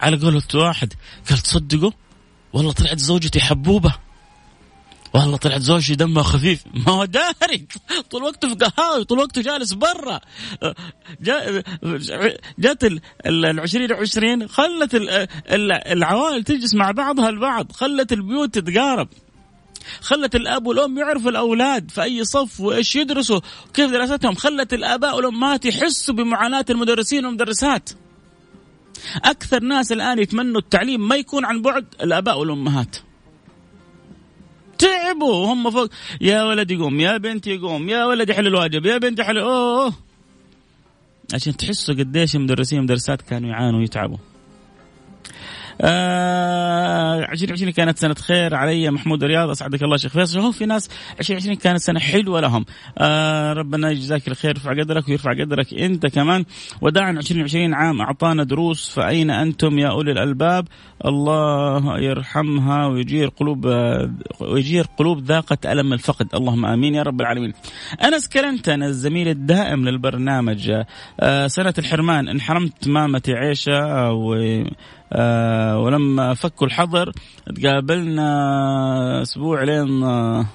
على 0.00 0.16
قولة 0.16 0.42
واحد 0.54 0.92
قال 1.30 1.38
تصدقوا؟ 1.38 1.90
والله 2.52 2.72
طلعت 2.72 2.98
زوجتي 2.98 3.40
حبوبة. 3.40 3.94
والله 5.14 5.36
طلعت 5.36 5.60
زوجي 5.60 5.94
دمه 5.94 6.22
خفيف. 6.22 6.64
ما 6.86 6.92
هو 6.92 7.04
داري 7.04 7.66
طول 8.10 8.22
وقته 8.22 8.48
في 8.48 8.54
قهاوي 8.54 9.04
طول 9.04 9.18
وقته 9.18 9.42
جالس 9.42 9.72
برا. 9.72 10.20
جات 12.58 12.84
ال 12.84 13.00
2020 13.26 14.48
خلت 14.48 14.90
العوائل 15.92 16.44
تجلس 16.44 16.74
مع 16.74 16.90
بعضها 16.90 17.28
البعض. 17.28 17.72
خلت 17.72 18.12
البيوت 18.12 18.58
تتقارب. 18.58 19.08
خلت 20.00 20.34
الأب 20.34 20.66
والأم 20.66 20.98
يعرفوا 20.98 21.30
الأولاد 21.30 21.90
في 21.90 22.02
أي 22.02 22.24
صف 22.24 22.60
وإيش 22.60 22.96
يدرسوا 22.96 23.40
وكيف 23.68 23.90
دراستهم. 23.90 24.34
خلت 24.34 24.74
الآباء 24.74 25.16
والأمهات 25.16 25.64
يحسوا 25.66 26.14
بمعاناة 26.14 26.64
المدرسين 26.70 27.26
والمدرسات. 27.26 27.90
أكثر 29.24 29.62
ناس 29.62 29.92
الآن 29.92 30.18
يتمنوا 30.18 30.60
التعليم 30.60 31.08
ما 31.08 31.16
يكون 31.16 31.44
عن 31.44 31.62
بعد 31.62 31.86
الآباء 32.02 32.38
والأمهات. 32.38 32.96
تعبوا 34.78 35.34
وهم 35.34 35.70
فوق. 35.70 35.88
يا 36.20 36.42
ولد 36.42 36.70
يقوم 36.70 37.00
يا 37.00 37.16
بنت 37.16 37.46
يقوم 37.46 37.88
يا 37.88 38.04
ولد 38.04 38.30
يحل 38.30 38.46
الواجب 38.46 38.86
يا 38.86 38.98
بنت 38.98 39.18
يحل 39.18 39.38
أوه 39.38 39.92
عشان 41.34 41.56
تحسوا 41.56 41.94
قديش 41.94 42.36
المدرسين 42.36 42.78
والمدرسات 42.78 43.22
كانوا 43.22 43.50
يعانوا 43.50 43.80
ويتعبوا. 43.80 44.18
آه 45.80 47.32
2020 47.32 47.72
كانت 47.72 47.98
سنة 47.98 48.14
خير 48.14 48.54
علي 48.54 48.90
محمود 48.90 49.24
رياض 49.24 49.50
أسعدك 49.50 49.82
الله 49.82 49.96
شيخ 49.96 50.12
فيصل. 50.12 50.40
هو 50.40 50.52
في 50.52 50.66
ناس 50.66 50.90
2020 51.20 51.56
كانت 51.56 51.78
سنة 51.78 52.00
حلوة 52.00 52.40
لهم. 52.40 52.64
آه 52.98 53.52
ربنا 53.52 53.90
يجزاك 53.90 54.28
الخير 54.28 54.50
يرفع 54.50 54.70
قدرك 54.70 55.08
ويرفع 55.08 55.30
قدرك 55.32 55.74
أنت 55.74 56.06
كمان. 56.06 56.44
وداعا 56.80 57.10
2020 57.10 57.74
عام 57.74 58.00
أعطانا 58.00 58.44
دروس 58.44 58.90
فأين 58.90 59.30
أنتم 59.30 59.78
يا 59.78 59.88
أولي 59.88 60.12
الألباب؟ 60.12 60.68
الله 61.04 61.98
يرحمها 61.98 62.86
ويجير 62.86 63.28
قلوب 63.28 63.66
ويجير 64.40 64.86
قلوب 64.98 65.24
ذاقت 65.24 65.66
ألم 65.66 65.92
الفقد. 65.92 66.34
اللهم 66.34 66.66
آمين 66.66 66.94
يا 66.94 67.02
رب 67.02 67.20
العالمين. 67.20 67.52
أنس 68.04 68.28
كلنتن 68.28 68.82
الزميل 68.82 69.28
الدائم 69.28 69.88
للبرنامج. 69.88 70.72
آه 71.20 71.46
سنة 71.46 71.74
الحرمان 71.78 72.28
انحرمت 72.28 72.88
مامتي 72.88 73.32
عيشة 73.32 74.12
و 74.12 74.34
ولما 75.76 76.34
فكوا 76.34 76.66
الحظر 76.66 77.12
تقابلنا 77.56 79.22
أسبوع 79.22 79.62
لين 79.62 80.02
آه 80.02 80.46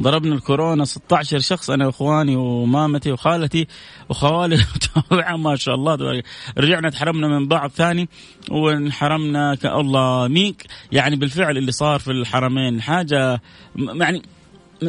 ضربنا 0.00 0.34
الكورونا 0.34 0.84
16 0.84 1.38
شخص 1.38 1.70
أنا 1.70 1.86
وإخواني 1.86 2.36
ومامتي 2.36 3.12
وخالتي 3.12 3.66
وخوالي. 4.08 4.58
ما 5.38 5.56
شاء 5.56 5.74
الله 5.74 6.22
رجعنا 6.58 6.90
تحرمنا 6.90 7.28
من 7.28 7.48
بعض 7.48 7.70
ثاني 7.70 8.08
وانحرمنا 8.50 9.56
الله 9.64 10.28
ميك 10.28 10.66
يعني 10.92 11.16
بالفعل 11.16 11.58
اللي 11.58 11.72
صار 11.72 12.00
في 12.00 12.10
الحرمين 12.10 12.82
حاجة 12.82 13.40
يعني 13.76 14.22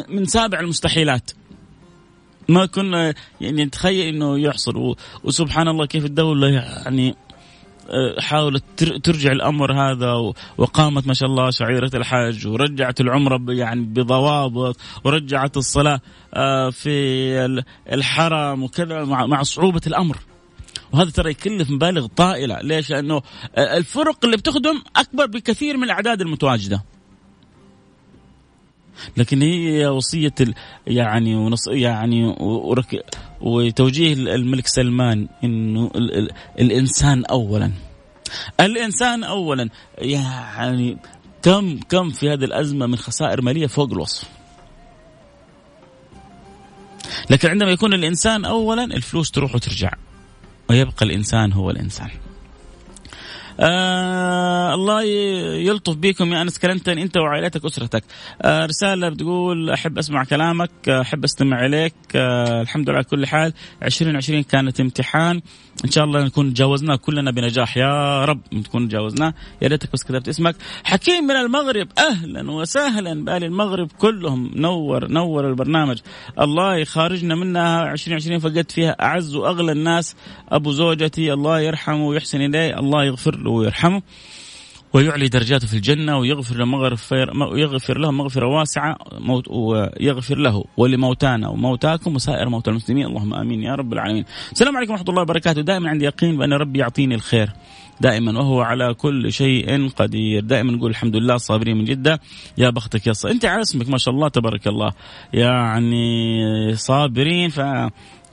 من 0.09 0.25
سابع 0.25 0.59
المستحيلات. 0.59 1.31
ما 2.49 2.65
كنا 2.65 3.13
يعني 3.41 3.65
نتخيل 3.65 4.15
إنه 4.15 4.39
يحصل. 4.39 4.95
وسبحان 5.23 5.67
الله 5.67 5.85
كيف 5.85 6.05
الدولة 6.05 6.47
يعني 6.47 7.09
آه، 7.09 7.24
حاولت 8.19 8.63
ترجع 9.03 9.31
الأمر 9.31 9.73
هذا 9.73 10.33
وقامت 10.57 11.07
ما 11.07 11.13
شاء 11.13 11.29
الله 11.29 11.49
شعيرة 11.49 11.91
الحج 11.93 12.47
ورجعت 12.47 13.01
العمره 13.01 13.41
يعني 13.49 13.81
بضوابط 13.81 14.77
ورجعت 15.03 15.57
الصلاة 15.57 15.99
آه، 16.33 16.69
في 16.69 17.63
الحرم 17.93 18.63
وكذا 18.63 19.03
مع 19.03 19.43
صعوبة 19.43 19.81
الأمر. 19.87 20.17
وهذا 20.91 21.09
ترى 21.09 21.31
يكلف 21.31 21.71
مبالغ 21.71 22.07
طائلة. 22.07 22.59
ليش؟ 22.61 22.89
لأنه 22.89 23.21
آه، 23.55 23.77
الفرق 23.77 24.25
اللي 24.25 24.37
بتخدم 24.37 24.81
أكبر 24.95 25.25
بكثير 25.25 25.77
من 25.77 25.83
الأعداد 25.83 26.21
المتواجدة. 26.21 26.83
لكن 29.17 29.41
هي 29.41 29.87
وصية 29.87 30.33
يعني 30.87 31.35
ونص 31.35 31.67
يعني 31.67 32.35
وتوجيه 33.45 34.13
الملك 34.13 34.67
سلمان 34.67 35.27
إنه 35.43 35.91
ال 35.95 36.17
ال 36.17 36.31
الإنسان 36.59 37.25
اولا. 37.25 37.71
الإنسان 38.59 39.23
اولا. 39.23 39.69
يعني 39.97 40.97
كم 41.43 41.79
كم 41.89 42.09
في 42.09 42.29
هذه 42.29 42.43
الأزمة 42.43 42.85
من 42.85 42.95
خسائر 42.95 43.41
مالية 43.41 43.67
فوق 43.67 43.91
الوصف. 43.91 44.29
لكن 47.29 47.49
عندما 47.49 47.71
يكون 47.71 47.93
الإنسان 47.93 48.45
اولا 48.45 48.83
الفلوس 48.83 49.31
تروح 49.31 49.55
وترجع 49.55 49.91
ويبقى 50.69 51.05
الإنسان 51.05 51.53
هو 51.53 51.69
الإنسان. 51.69 52.09
آه 53.59 54.73
الله 54.73 55.03
يلطف 55.67 55.95
بكم 55.95 56.33
يا 56.33 56.41
انس 56.41 56.59
كلنتن 56.59 56.97
انت 56.97 57.17
وعائلتك 57.17 57.65
اسرتك 57.65 58.03
آه 58.41 58.65
رسالة 58.65 59.09
بتقول 59.09 59.69
أحب 59.69 59.97
أسمع 59.97 60.23
كلامك 60.23 60.89
أحب 60.89 61.23
أستمع 61.23 61.65
إليك. 61.65 61.93
آه 62.15 62.61
الحمد 62.61 62.89
لله 62.89 62.97
على 62.97 63.03
كل 63.03 63.25
حال. 63.25 63.53
2020 63.83 64.43
كانت 64.43 64.79
امتحان. 64.79 65.41
إن 65.85 65.91
شاء 65.91 66.03
الله 66.03 66.23
نكون 66.23 66.53
تجاوزناه 66.53 66.95
كلنا 66.95 67.31
بنجاح. 67.31 67.77
يا 67.77 68.25
رب 68.25 68.41
نكون 68.53 68.87
تجاوزناه 68.87 69.33
يا 69.61 69.67
ريتك 69.67 69.89
بس 69.93 70.03
كتبت 70.03 70.27
اسمك. 70.27 70.55
حكيم 70.83 71.23
من 71.23 71.35
المغرب. 71.35 71.87
أهلا 71.97 72.51
وسهلا. 72.51 73.25
بال 73.25 73.43
المغرب 73.43 73.91
كلهم. 73.99 74.51
نور 74.55 75.07
نور 75.07 75.49
البرنامج. 75.49 75.97
الله 76.41 76.75
يخارجنا 76.75 77.35
منها. 77.35 77.91
2020 77.91 78.39
فقدت 78.39 78.71
فيها 78.71 78.95
أعز 79.01 79.35
وأغلى 79.35 79.71
الناس. 79.71 80.15
أبو 80.49 80.71
زوجتي 80.71 81.33
الله 81.33 81.59
يرحمه 81.59 82.07
ويحسن 82.07 82.41
إليه. 82.41 82.79
الله 82.79 83.03
يغفر 83.03 83.35
له 83.45 83.51
ويرحمه 83.51 84.01
ويعلي 84.93 85.27
درجاته 85.27 85.67
في 85.67 85.73
الجنة 85.73 86.17
ويغفر 86.17 86.55
له 86.55 86.65
مغفر 86.65 87.27
ويغفر 87.51 87.97
له 87.97 88.11
مغفرة 88.11 88.47
واسعة 88.47 88.97
موت 89.19 89.47
ويغفر 89.47 90.37
له 90.37 90.65
ولموتانا 90.77 91.47
وموتاكم 91.49 92.15
وسائر 92.15 92.49
موتى 92.49 92.69
المسلمين. 92.69 93.05
اللهم 93.05 93.33
آمين 93.33 93.63
يا 93.63 93.75
رب 93.75 93.93
العالمين. 93.93 94.25
السلام 94.51 94.77
عليكم 94.77 94.91
ورحمة 94.91 95.09
الله 95.09 95.21
وبركاته. 95.21 95.61
دائما 95.61 95.89
عندي 95.89 96.05
يقين 96.05 96.37
بأن 96.37 96.53
ربي 96.53 96.79
يعطيني 96.79 97.15
الخير. 97.15 97.49
دائما 98.01 98.39
وهو 98.39 98.61
على 98.61 98.93
كل 98.93 99.33
شيء 99.33 99.89
قدير. 99.89 100.43
دائما 100.43 100.71
نقول 100.71 100.91
الحمد 100.91 101.15
لله 101.15 101.37
صابرين 101.37 101.77
من 101.77 101.85
جدة. 101.85 102.19
يا 102.57 102.69
بختك 102.69 103.07
يا 103.07 103.13
ص... 103.13 103.25
أنت 103.25 103.45
على 103.45 103.61
اسمك 103.61 103.89
ما 103.89 103.97
شاء 103.97 104.13
الله 104.13 104.27
تبارك 104.27 104.67
الله. 104.67 104.91
يعني 105.33 106.75
صابرين 106.75 107.49
ف 107.49 107.59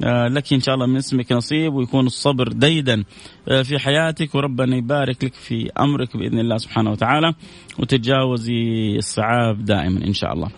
لك 0.04 0.52
إن 0.52 0.60
شاء 0.60 0.74
الله 0.74 0.86
من 0.86 0.96
اسمك 0.96 1.32
نصيب 1.32 1.74
ويكون 1.74 2.06
الصبر 2.06 2.48
ديدا 2.48 3.04
آه، 3.48 3.62
في 3.62 3.78
حياتك 3.78 4.34
وربنا 4.34 4.76
يبارك 4.76 5.24
لك 5.24 5.34
في 5.34 5.70
أمرك 5.80 6.16
بإذن 6.16 6.38
الله 6.38 6.56
سبحانه 6.56 6.90
وتعالى 6.90 7.34
وتتجاوزي 7.78 8.96
الصعاب 8.96 9.64
دائما 9.64 10.06
إن 10.06 10.12
شاء 10.12 10.32
الله. 10.32 10.50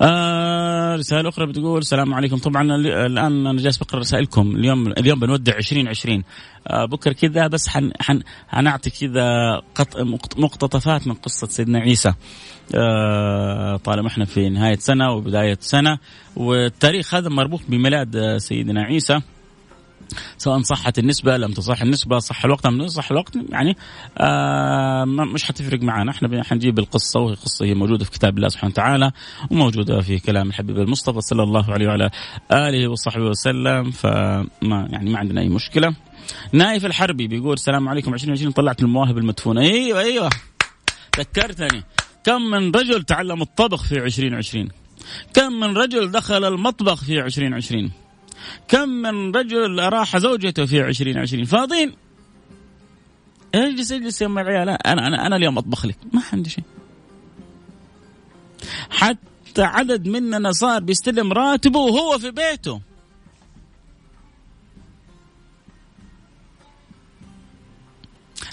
آه 0.00 0.96
رسالة 0.96 1.28
أخرى 1.28 1.46
بتقول 1.46 1.78
السلام 1.78 2.14
عليكم. 2.14 2.36
طبعا 2.36 2.76
الآن 2.76 3.46
أنا 3.46 3.62
جالس 3.62 3.76
بقرأ 3.76 4.00
رسائلكم. 4.00 4.56
اليوم 4.56 4.88
اليوم 4.88 5.20
بنودع 5.20 5.56
2020 5.56 6.22
آه 6.66 6.84
بكرة 6.84 7.12
كذا 7.12 7.46
بس 7.46 7.68
حن 7.68 7.92
حن 8.00 8.22
حنعطي 8.48 8.90
كذا 8.90 9.60
مقتطفات 10.36 11.06
من 11.06 11.14
قصة 11.14 11.46
سيدنا 11.46 11.78
عيسى. 11.78 12.12
آه 12.74 13.76
طالما 13.76 14.08
إحنا 14.08 14.24
في 14.24 14.48
نهاية 14.48 14.78
سنة 14.78 15.12
وبداية 15.12 15.58
سنة 15.60 15.98
والتاريخ 16.36 17.14
هذا 17.14 17.28
مربوط 17.28 17.60
بميلاد 17.68 18.36
سيدنا 18.36 18.82
عيسى. 18.82 19.20
سواء 20.38 20.62
صحت 20.62 20.98
النسبة 20.98 21.36
لم 21.36 21.52
تصح 21.52 21.82
النسبة 21.82 22.18
صح 22.18 22.44
الوقت 22.44 22.66
لم 22.66 22.86
صح 22.86 23.10
الوقت 23.10 23.38
يعني 23.48 23.76
آه 24.18 25.04
مش 25.04 25.44
حتفرق 25.44 25.82
معنا. 25.82 26.10
إحنا 26.10 26.42
حنجيب 26.42 26.78
القصة 26.78 27.20
وهي 27.20 27.34
قصة 27.34 27.64
هي 27.64 27.74
موجودة 27.74 28.04
في 28.04 28.10
كتاب 28.10 28.36
الله 28.36 28.48
سبحانه 28.48 28.72
وتعالى 28.72 29.12
وموجودة 29.50 30.00
في 30.00 30.18
كلام 30.18 30.48
الحبيب 30.48 30.78
المصطفى 30.78 31.20
صلى 31.20 31.42
الله 31.42 31.72
عليه 31.72 31.86
وعلى 31.86 32.10
آله 32.52 32.88
وصحبه 32.88 33.24
وسلم. 33.24 33.90
فما 33.90 34.46
يعني 34.90 35.10
ما 35.10 35.18
عندنا 35.18 35.40
أي 35.40 35.48
مشكلة. 35.48 35.94
نايف 36.52 36.86
الحربي 36.86 37.26
بيقول 37.28 37.52
السلام 37.52 37.88
عليكم. 37.88 38.14
2020 38.14 38.52
طلعت 38.52 38.82
المواهب 38.82 39.18
المدفونة. 39.18 39.60
أيوه 39.60 40.00
أيوه. 40.00 40.30
ذكرتني. 41.18 41.82
كم 42.24 42.42
من 42.42 42.70
رجل 42.70 43.02
تعلم 43.02 43.42
الطبخ 43.42 43.84
في 43.84 43.94
2020 43.94 44.68
كم 45.34 45.52
من 45.52 45.76
رجل 45.76 46.10
دخل 46.10 46.44
المطبخ 46.44 47.04
في 47.04 47.20
2020 47.20 47.90
كم 48.68 48.88
من 48.88 49.36
رجل 49.36 49.78
راح 49.78 50.18
زوجته 50.18 50.66
في 50.66 50.80
عشرين 50.80 51.18
عشرين؟ 51.18 51.44
فاضيين. 51.44 51.92
اجلس 53.54 53.92
اجلس 53.92 54.22
يا 54.22 54.26
أم 54.26 54.38
العيال. 54.38 54.68
أنا 54.68 55.06
أنا 55.06 55.26
أنا 55.26 55.36
اليوم 55.36 55.58
أطبخ 55.58 55.86
لك. 55.86 55.96
ما 56.12 56.22
عندي 56.32 56.50
شيء. 56.50 56.64
حتى 58.90 59.62
عدد 59.62 60.08
مننا 60.08 60.52
صار 60.52 60.82
بيستلم 60.82 61.32
راتبه 61.32 61.78
وهو 61.78 62.18
في 62.18 62.30
بيته. 62.30 62.80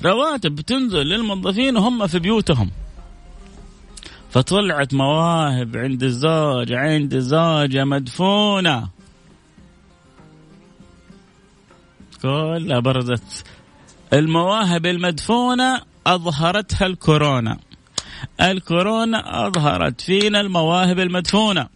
رواتب 0.05 0.55
بتنزل 0.55 0.99
للموظفين 0.99 1.77
وهم 1.77 2.07
في 2.07 2.19
بيوتهم. 2.19 2.71
فطلعت 4.31 4.93
مواهب 4.93 5.77
عند 5.77 6.03
الزوج 6.03 6.73
عند 6.73 7.13
الزوجة 7.13 7.85
مدفونة. 7.85 8.98
كلها 12.21 12.79
بردت 12.79 13.43
المواهب 14.13 14.85
المدفونة 14.85 15.81
أظهرتها 16.07 16.85
الكورونا. 16.85 17.57
الكورونا 18.41 19.47
أظهرت 19.47 20.01
فينا 20.01 20.41
المواهب 20.41 20.99
المدفونة. 20.99 21.67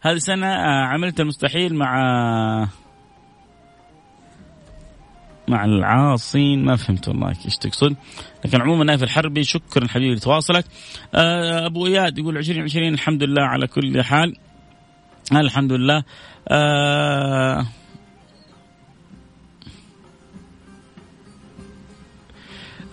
هذه 0.00 0.14
السنة 0.14 0.46
عملت 0.86 1.20
المستحيل 1.20 1.74
مع 1.74 2.68
مع 5.48 5.64
العاصين. 5.64 6.64
ما 6.64 6.76
فهمت 6.76 7.08
والله 7.08 7.28
إيش 7.44 7.56
تقصد. 7.56 7.96
لكن 8.44 8.60
عموما 8.60 8.84
نايف 8.84 9.02
الحربي 9.02 9.44
شكرا 9.44 9.88
حبيبي 9.88 10.14
لتواصلك. 10.14 10.64
آه، 11.14 11.66
أبو 11.66 11.86
إياد 11.86 12.18
يقول 12.18 12.36
2020 12.36 12.94
الحمد 12.94 13.22
لله 13.22 13.42
على 13.42 13.66
كل 13.66 14.02
حال. 14.02 14.36
الحمد 15.32 15.72
لله. 15.72 16.02
آه 16.48 17.66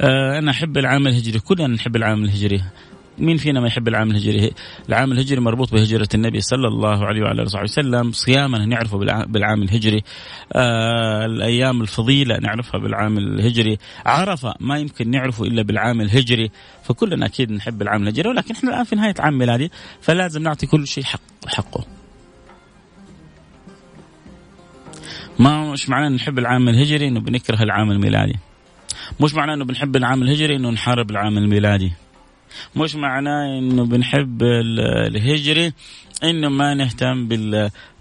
أنا 0.02 0.52
أحب 0.52 0.78
العام 0.78 1.08
الهجري. 1.08 1.40
كلنا 1.40 1.68
نحب 1.68 1.96
العام 1.96 2.24
الهجري. 2.24 2.64
مين 3.18 3.38
فينا 3.38 3.60
ما 3.60 3.68
يحب 3.68 3.88
العام 3.88 4.12
الهجري؟ 4.12 4.52
العام 4.90 5.12
الهجري 5.12 5.40
مربوط 5.40 5.74
بهجرة 5.74 6.08
النبي 6.14 6.42
صلى 6.42 6.68
الله 6.68 7.06
عليه 7.06 7.22
وعلى 7.22 7.42
آله 7.42 7.64
وسلم. 7.64 8.12
صياما 8.12 8.66
نعرفه 8.66 8.98
بالعام 9.26 9.62
الهجري. 9.64 10.04
آه 10.54 11.26
الأيام 11.26 11.82
الفضيلة 11.82 12.38
نعرفها 12.38 12.80
بالعام 12.80 13.18
الهجري. 13.18 13.78
عرفة 14.06 14.54
ما 14.60 14.78
يمكن 14.78 15.12
نعرفه 15.12 15.44
إلا 15.44 15.62
بالعام 15.62 16.02
الهجري. 16.02 16.52
فكلنا 16.84 17.26
أكيد 17.26 17.52
نحب 17.52 17.82
العام 17.82 18.04
الهجري 18.04 18.30
ولكن 18.30 18.56
إحنا 18.56 18.70
الآن 18.70 18.84
في 18.84 18.96
نهاية 18.96 19.16
عام 19.20 19.38
ميلادي 19.38 19.72
فلازم 20.02 20.44
نعطي 20.44 20.68
كل 20.68 20.88
شيء 20.88 21.04
حق 21.04 21.22
حقه. 21.48 21.86
ما 25.40 25.72
مش 25.72 25.90
معناه 25.90 26.10
نحب 26.10 26.40
العام 26.40 26.70
الهجري؟ 26.70 27.08
انه 27.08 27.20
بنكره 27.20 27.64
العام 27.64 27.92
الميلادي. 27.92 28.36
مش 29.20 29.34
معناه 29.34 29.54
إنه 29.54 29.66
بنحب 29.66 29.96
العام 29.96 30.22
الهجري 30.22 30.56
إنه 30.56 30.70
نحارب 30.70 31.12
العام 31.12 31.38
الميلادي. 31.38 31.92
مش 32.76 32.96
معناه 32.96 33.60
إنه 33.60 33.86
بنحب 33.86 34.44
الهجري 35.08 35.74
إنه 36.24 36.50
ما 36.50 36.74
نهتم 36.74 37.28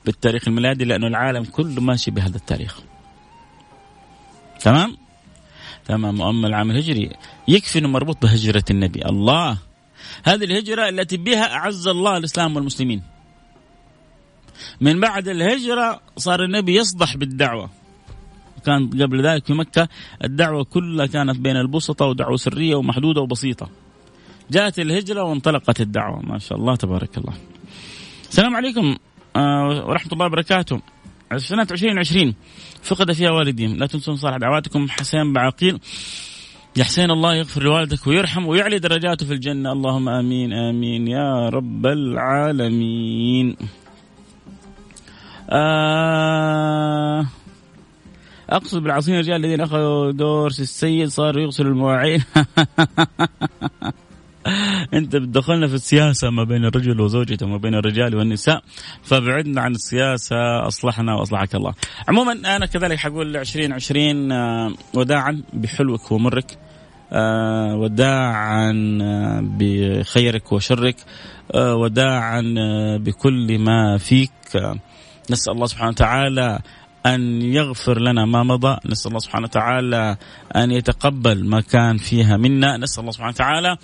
بالتاريخ 0.05 0.49
الميلادي 0.49 0.85
لأنه 0.85 1.07
العالم 1.07 1.45
كله 1.45 1.81
ماشي 1.81 2.11
بهذا 2.11 2.37
التاريخ. 2.37 2.81
تمام؟ 4.61 4.97
تمام. 5.87 6.21
وأما 6.21 6.49
العام 6.49 6.71
الهجري 6.71 7.11
يكفي 7.49 7.79
إنه 7.79 7.89
مربوط 7.89 8.23
بهجرة 8.23 8.65
النبي. 8.71 9.05
الله. 9.05 9.59
هذه 10.25 10.45
الهجرة 10.45 10.89
التي 10.89 11.17
بها 11.17 11.55
أعز 11.55 11.87
الله 11.87 12.17
الإسلام 12.17 12.57
والمسلمين. 12.57 13.03
من 14.81 15.01
بعد 15.01 15.29
الهجرة 15.29 16.01
صار 16.17 16.45
النبي 16.45 16.75
يصدح 16.75 17.17
بالدعوة. 17.17 17.71
كان 18.61 18.91
قبل 19.03 19.27
ذلك 19.27 19.47
في 19.47 19.53
مكة 19.53 19.89
الدعوة 20.25 20.65
كلها 20.65 21.07
كانت 21.07 21.39
بين 21.39 21.57
البسطة 21.57 22.07
ودعوة 22.07 22.37
سرية 22.37 22.75
ومحدودة 22.75 23.21
وبسيطة. 23.21 23.69
جاءت 24.51 24.79
الهجرة 24.79 25.23
وانطلقت 25.23 25.81
الدعوة 25.81 26.21
ما 26.27 26.39
شاء 26.39 26.59
الله 26.59 26.77
تبارك 26.77 27.19
الله. 27.19 27.33
السلام 28.31 28.57
عليكم 28.57 28.97
آه، 29.37 29.87
ورحمة 29.87 30.13
الله 30.13 30.27
وبركاته. 30.27 30.81
سنة 31.37 31.67
2020 31.71 32.35
فقد 32.83 33.13
فيها 33.13 33.31
والدي 33.31 33.67
لا 33.67 33.87
تنسون 33.87 34.17
صالح 34.17 34.37
دعواتكم 34.37 34.89
حسين 34.89 35.33
بعقيل 35.33 35.81
يا 36.77 36.85
حسين 36.85 37.11
الله 37.11 37.35
يغفر 37.35 37.63
لوالدك 37.63 38.07
ويرحم 38.07 38.47
ويعلي 38.47 38.79
درجاته 38.79 39.27
في 39.27 39.33
الجنة. 39.33 39.73
اللهم 39.73 40.09
آمين 40.09 40.53
آمين 40.53 41.09
يا 41.09 41.49
رب 41.49 41.87
العالمين. 41.87 43.57
آه 45.51 47.27
أقصد 48.51 48.83
بالعاصين 48.83 49.15
الرجال 49.15 49.37
الذين 49.37 49.61
أخذوا 49.61 50.13
دور 50.13 50.47
السيد 50.47 51.09
صاروا 51.09 51.43
يغسلوا 51.43 51.71
المواعين 51.71 52.23
أنت 54.95 55.17
بتدخلنا 55.17 55.67
في 55.67 55.75
السياسة 55.75 56.31
ما 56.31 56.45
بين 56.45 56.65
الرجل 56.65 57.01
وزوجته 57.01 57.47
وما 57.47 57.57
بين 57.57 57.75
الرجال 57.75 58.17
والنساء 58.17 58.63
فبعدنا 59.03 59.61
عن 59.61 59.73
السياسة 59.73 60.67
أصلحنا 60.67 61.15
وأصلحك 61.15 61.55
الله. 61.55 61.75
عموما 62.09 62.33
أنا 62.33 62.67
كذلك 62.67 62.99
حقول 62.99 63.37
2020 63.37 64.33
آه، 64.33 64.73
وداعا 64.95 65.43
بحلوك 65.53 66.13
ومرك 66.13 66.59
آه، 67.13 67.77
وداعا 67.77 68.99
آه، 69.03 69.41
بخيرك 69.43 70.53
وشرك 70.53 70.97
وداعا 71.55 72.43
بكل 73.01 73.59
ما 73.59 73.99
فيك 73.99 74.33
نسأل 75.31 75.53
الله 75.53 75.67
سبحانه 75.67 75.91
وتعالى 75.91 76.59
أن 77.07 77.43
يغفر 77.43 78.01
لنا 78.01 78.25
ما 78.25 78.43
مضى. 78.43 78.77
نسأل 78.87 79.09
الله 79.09 79.19
سبحانه 79.19 79.45
وتعالى 79.45 80.17
أن 80.57 80.71
يتقبل 80.71 81.45
ما 81.45 81.61
كان 81.61 81.97
فيها 81.97 82.37
منا. 82.37 82.77
نسأل 82.77 83.01
الله 83.01 83.13
سبحانه 83.13 83.33
وتعالى 83.33 83.77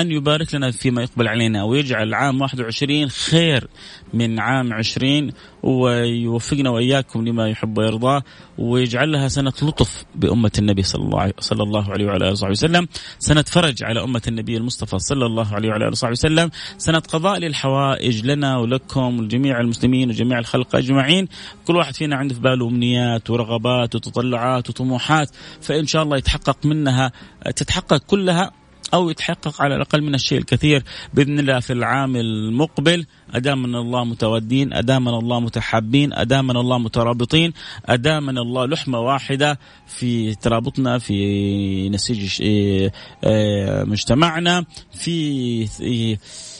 أن 0.00 0.12
يبارك 0.12 0.54
لنا 0.54 0.70
فيما 0.70 1.02
يقبل 1.02 1.28
علينا 1.28 1.64
ويجعل 1.64 2.14
عام 2.14 2.40
21 2.40 3.08
خير 3.08 3.68
من 4.14 4.40
عام 4.40 4.72
20 4.72 5.32
ويوفقنا 5.62 6.70
وإياكم 6.70 7.28
لما 7.28 7.48
يحب 7.48 7.78
ويرضاه 7.78 8.22
ويجعلها 8.58 9.28
سنة 9.28 9.52
لطف 9.62 10.04
بأمة 10.14 10.50
النبي 10.58 10.82
صلى 10.82 11.04
الله 11.04 11.32
صلى 11.38 11.62
الله 11.62 11.90
عليه 11.92 12.06
وعلى 12.06 12.24
آله 12.24 12.32
وصحبه 12.32 12.50
وسلم. 12.50 12.88
سنة 13.18 13.42
فرج 13.42 13.84
على 13.84 14.04
أمة 14.04 14.22
النبي 14.28 14.56
المصطفى 14.56 14.98
صلى 14.98 15.26
الله 15.26 15.54
عليه 15.54 15.68
وعلى 15.68 15.84
آله 15.84 15.92
وصحبه 15.92 16.12
وسلم. 16.12 16.50
سنة 16.78 16.98
قضاء 16.98 17.38
للحوائج 17.38 18.26
لنا 18.26 18.58
ولكم 18.58 19.18
ولجميع 19.18 19.60
المسلمين 19.60 20.08
وجميع 20.08 20.38
الخلق 20.38 20.76
أجمعين. 20.76 21.28
كل 21.64 21.76
واحد 21.76 21.94
فينا 21.94 22.16
عنده 22.16 22.34
في 22.34 22.40
باله 22.40 22.68
أمنيات 22.68 23.30
ورغبات 23.30 23.94
وتطلعات 23.94 24.70
وطموحات 24.70 25.30
فإن 25.60 25.86
شاء 25.86 26.02
الله 26.02 26.16
يتحقق 26.16 26.66
منها 26.66 27.12
تتحقق 27.56 27.96
كلها 27.96 28.52
أو 28.94 29.10
يتحقق 29.10 29.62
على 29.62 29.76
الأقل 29.76 30.02
من 30.02 30.14
الشيء 30.14 30.38
الكثير 30.38 30.82
بإذن 31.14 31.38
الله 31.38 31.60
في 31.60 31.72
العام 31.72 32.16
المقبل. 32.16 33.06
أدامنا 33.34 33.78
الله 33.80 34.04
متودين 34.04 34.72
أدامنا 34.72 35.18
الله 35.18 35.40
متحابين 35.40 36.12
أدامنا 36.12 36.60
الله 36.60 36.78
مترابطين 36.78 37.52
أدامنا 37.86 38.40
الله 38.40 38.66
لحمة 38.66 39.00
واحدة 39.00 39.58
في 39.86 40.34
ترابطنا 40.34 40.98
في 40.98 41.88
نسيج 41.88 42.42
إيه، 42.42 42.92
إيه، 43.24 43.84
مجتمعنا 43.84 44.64
في 44.92 45.66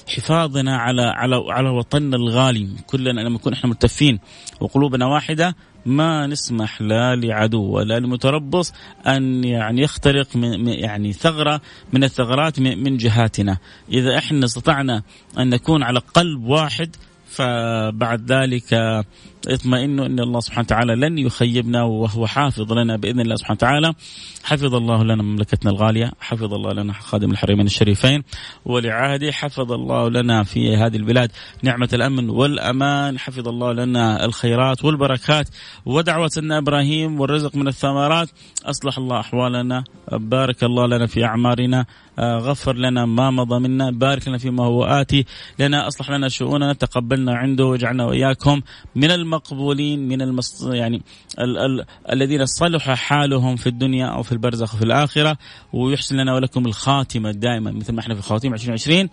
حفاظنا 0.09 0.77
على 0.77 1.03
على 1.03 1.45
على 1.49 1.69
وطننا 1.69 2.17
الغالي. 2.17 2.69
كلنا 2.87 3.21
لما 3.21 3.35
نكون 3.35 3.53
إحنا 3.53 3.71
متفين 3.71 4.19
وقلوبنا 4.61 5.07
واحدة 5.07 5.57
ما 5.87 6.27
نسمح 6.27 6.83
لا 6.83 7.17
لعدو 7.17 7.63
ولا 7.63 7.99
لمتربص 7.99 8.73
أن 9.07 9.45
يعني 9.45 9.83
يخترق 9.83 10.37
من 10.37 10.69
يعني 10.69 11.13
ثغرة 11.13 11.61
من 11.93 12.05
الثغرات 12.05 12.61
من 12.61 12.97
جهاتنا، 12.97 13.59
إذا 13.93 14.19
إحنا 14.19 14.45
استطعنا 14.45 15.03
أن 15.39 15.51
نكون 15.51 15.83
على 15.83 15.99
قلب 15.99 16.45
واحد 16.45 16.97
فبعد 17.29 18.33
ذلك 18.33 19.05
اطمئنوا 19.47 20.07
ان 20.07 20.21
الله 20.21 20.41
سبحانه 20.41 20.65
وتعالى 20.65 20.95
لن 20.95 21.19
يخيبنا 21.19 21.83
وهو 21.83 22.27
حافظ 22.27 22.73
لنا 22.73 22.97
باذن 22.97 23.21
الله 23.21 23.37
سبحانه 23.37 23.57
وتعالى. 23.57 23.95
حفظ 24.45 24.75
الله 24.75 25.05
لنا 25.05 25.23
مملكتنا 25.23 25.71
الغالية 25.71 26.13
حفظ 26.21 26.55
الله 26.55 26.73
لنا 26.73 26.93
خادم 26.93 27.31
الحرمين 27.31 27.67
الشريفين 27.67 28.23
ولعهده 28.65 29.33
حفظ 29.33 29.73
الله 29.73 30.09
لنا 30.11 30.43
في 30.43 30.77
هذه 30.77 30.97
البلاد 30.97 31.31
نعمة 31.63 31.89
الأمن 31.93 32.31
والأمان 32.31 33.19
حفظ 33.19 33.49
الله 33.49 33.73
لنا 33.73 34.25
الخيرات 34.25 34.85
والبركات 34.85 35.49
ودعوة 35.87 36.29
سيدنا 36.29 36.59
إبراهيم 36.59 37.21
والرزق 37.21 37.57
من 37.57 37.69
الثمرات. 37.69 38.29
أصلح 38.65 38.99
الله 38.99 39.21
أحوالنا 39.21 39.85
بارك 40.13 40.65
الله 40.65 40.87
لنا 40.87 41.07
في 41.07 41.25
أعمارنا 41.25 41.87
غفر 42.21 42.77
لنا 42.77 43.07
ما 43.07 43.31
مضى 43.31 43.59
منا 43.59 43.91
بارك 43.91 44.29
لنا 44.29 44.39
فيما 44.39 44.65
هو 44.65 44.85
آتي 44.85 45.25
لنا 45.59 45.87
أصلح 45.87 46.11
لنا 46.11 46.29
شؤوننا 46.29 46.73
تقبلنا 46.73 47.35
عنده 47.35 47.65
واجعلنا 47.67 48.05
وإياكم 48.05 48.61
من 48.95 49.11
المقبولين 49.29 50.09
من 50.09 50.23
المص... 50.23 50.63
يعني 50.63 51.03
ال... 51.39 51.59
ال... 51.59 51.85
الذين 52.13 52.47
صلح 52.47 52.91
حالهم 52.91 53.57
في 53.57 53.67
الدنيا 53.67 54.07
أو 54.07 54.23
في 54.23 54.33
البرزخ 54.33 54.75
وفي 54.75 54.85
الآخرة 54.85 55.39
ويحسن 55.73 56.17
لنا 56.17 56.35
ولكم 56.35 56.67
الخاتمة 56.67 57.31
دائما 57.31 57.71
مثل 57.71 57.93
ما 57.93 58.01
إحنا 58.01 58.15
في 58.15 58.23
خواتيم 58.23 58.55
2020 58.55 59.09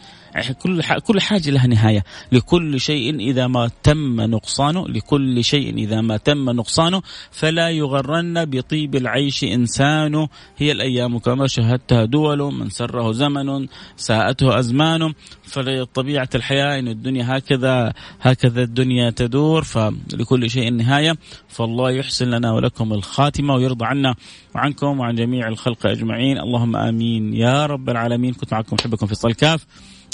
كل 0.62 0.84
ح... 0.84 0.98
كل 0.98 1.22
حاجة 1.22 1.50
لها 1.50 1.68
نهاية. 1.68 2.04
لكل 2.32 2.80
شيء 2.80 3.20
إذا 3.20 3.48
ما 3.48 3.70
تم 3.84 4.22
نقصانه 4.22 4.88
لكل 4.88 5.44
شيء 5.44 5.78
إذا 5.78 6.02
ما 6.02 6.18
تم 6.18 6.50
نقصانه 6.50 7.02
فلا 7.32 7.70
يغرن 7.70 8.46
بطيب 8.46 8.96
العيش 8.96 9.44
إنسان. 9.44 10.28
هي 10.58 10.72
الأيام 10.72 11.20
كما 11.20 11.48
شهدتها 11.48 12.06
دول 12.06 12.54
من 12.54 12.70
سر 12.70 12.88
سره 12.88 13.12
زمن 13.12 13.68
ساءته 13.96 14.60
أزمان. 14.60 15.14
فلطبيعة 15.44 16.30
الحياة 16.36 16.80
أن 16.80 16.88
الدنيا 16.88 17.38
هكذا 17.38 17.94
هكذا 18.22 18.64
الدنيا 18.64 19.10
تدور. 19.10 19.64
فلكل 20.12 20.50
شيء 20.50 20.74
نهاية 20.74 21.18
فالله 21.48 21.92
يحسن 21.92 22.30
لنا 22.30 22.52
ولكم 22.52 22.94
الخاتمة 22.94 23.54
ويرضى 23.54 23.86
عنا 23.86 24.16
وعنكم 24.56 25.00
وعن 25.00 25.16
جميع 25.16 25.48
الخلق 25.48 25.86
أجمعين. 25.86 26.38
اللهم 26.38 26.76
آمين. 26.76 27.34
يا 27.34 27.66
رب 27.66 27.90
العالمين. 27.90 28.34
كنت 28.34 28.54
معكم 28.54 28.76
أحبكم 28.80 29.06
في 29.06 29.28
الكاف. 29.28 29.66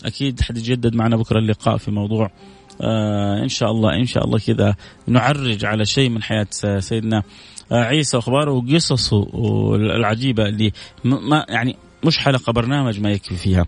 أكيد 0.06 0.42
حتجدد 0.42 0.96
معنا 0.96 1.16
بكرة 1.16 1.40
اللقاء 1.40 1.78
في 1.78 1.92
موضوع 1.92 2.32
آه 2.82 3.44
إن 3.44 3.50
شاء 3.50 3.72
الله 3.72 3.96
إن 3.96 4.06
شاء 4.06 4.26
الله 4.26 4.40
كذا 4.40 4.76
نعرج 5.08 5.66
على 5.66 5.86
شيء 5.86 6.10
من 6.10 6.24
حياة 6.24 6.48
سيدنا 6.80 7.24
عيسى 7.72 8.18
وأخباره 8.18 8.52
وقصصه 8.52 9.28
العجيبة 9.76 10.46
اللي 10.46 10.72
ما 11.04 11.46
يعني 11.50 11.76
مش 12.06 12.18
حلقة 12.18 12.54
برنامج 12.54 13.00
ما 13.00 13.12
يكفي 13.12 13.36
فيها. 13.36 13.66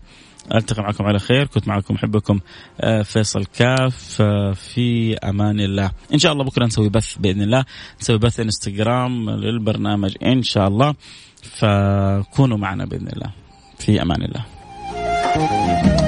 ألتقي 0.54 0.82
معكم 0.82 1.04
على 1.04 1.18
خير. 1.18 1.46
كنت 1.46 1.68
معكم 1.68 1.94
أحبكم 1.94 2.40
آه، 2.80 3.02
فيصل 3.02 3.44
كاف 3.44 4.16
آه، 4.20 4.52
في 4.52 5.16
أمان 5.16 5.60
الله. 5.60 5.90
إن 6.14 6.18
شاء 6.18 6.32
الله 6.32 6.44
بكرة 6.44 6.66
نسوي 6.66 6.88
بث 6.88 7.16
بإذن 7.18 7.42
الله. 7.42 7.64
نسوي 8.00 8.18
بث 8.18 8.40
إنستغرام 8.40 9.30
للبرنامج 9.30 10.16
إن 10.22 10.42
شاء 10.42 10.68
الله. 10.68 10.94
فكونوا 11.42 12.58
معنا 12.58 12.84
بإذن 12.84 13.08
الله. 13.08 13.30
في 13.78 14.02
أمان 14.02 14.22
الله. 14.22 16.03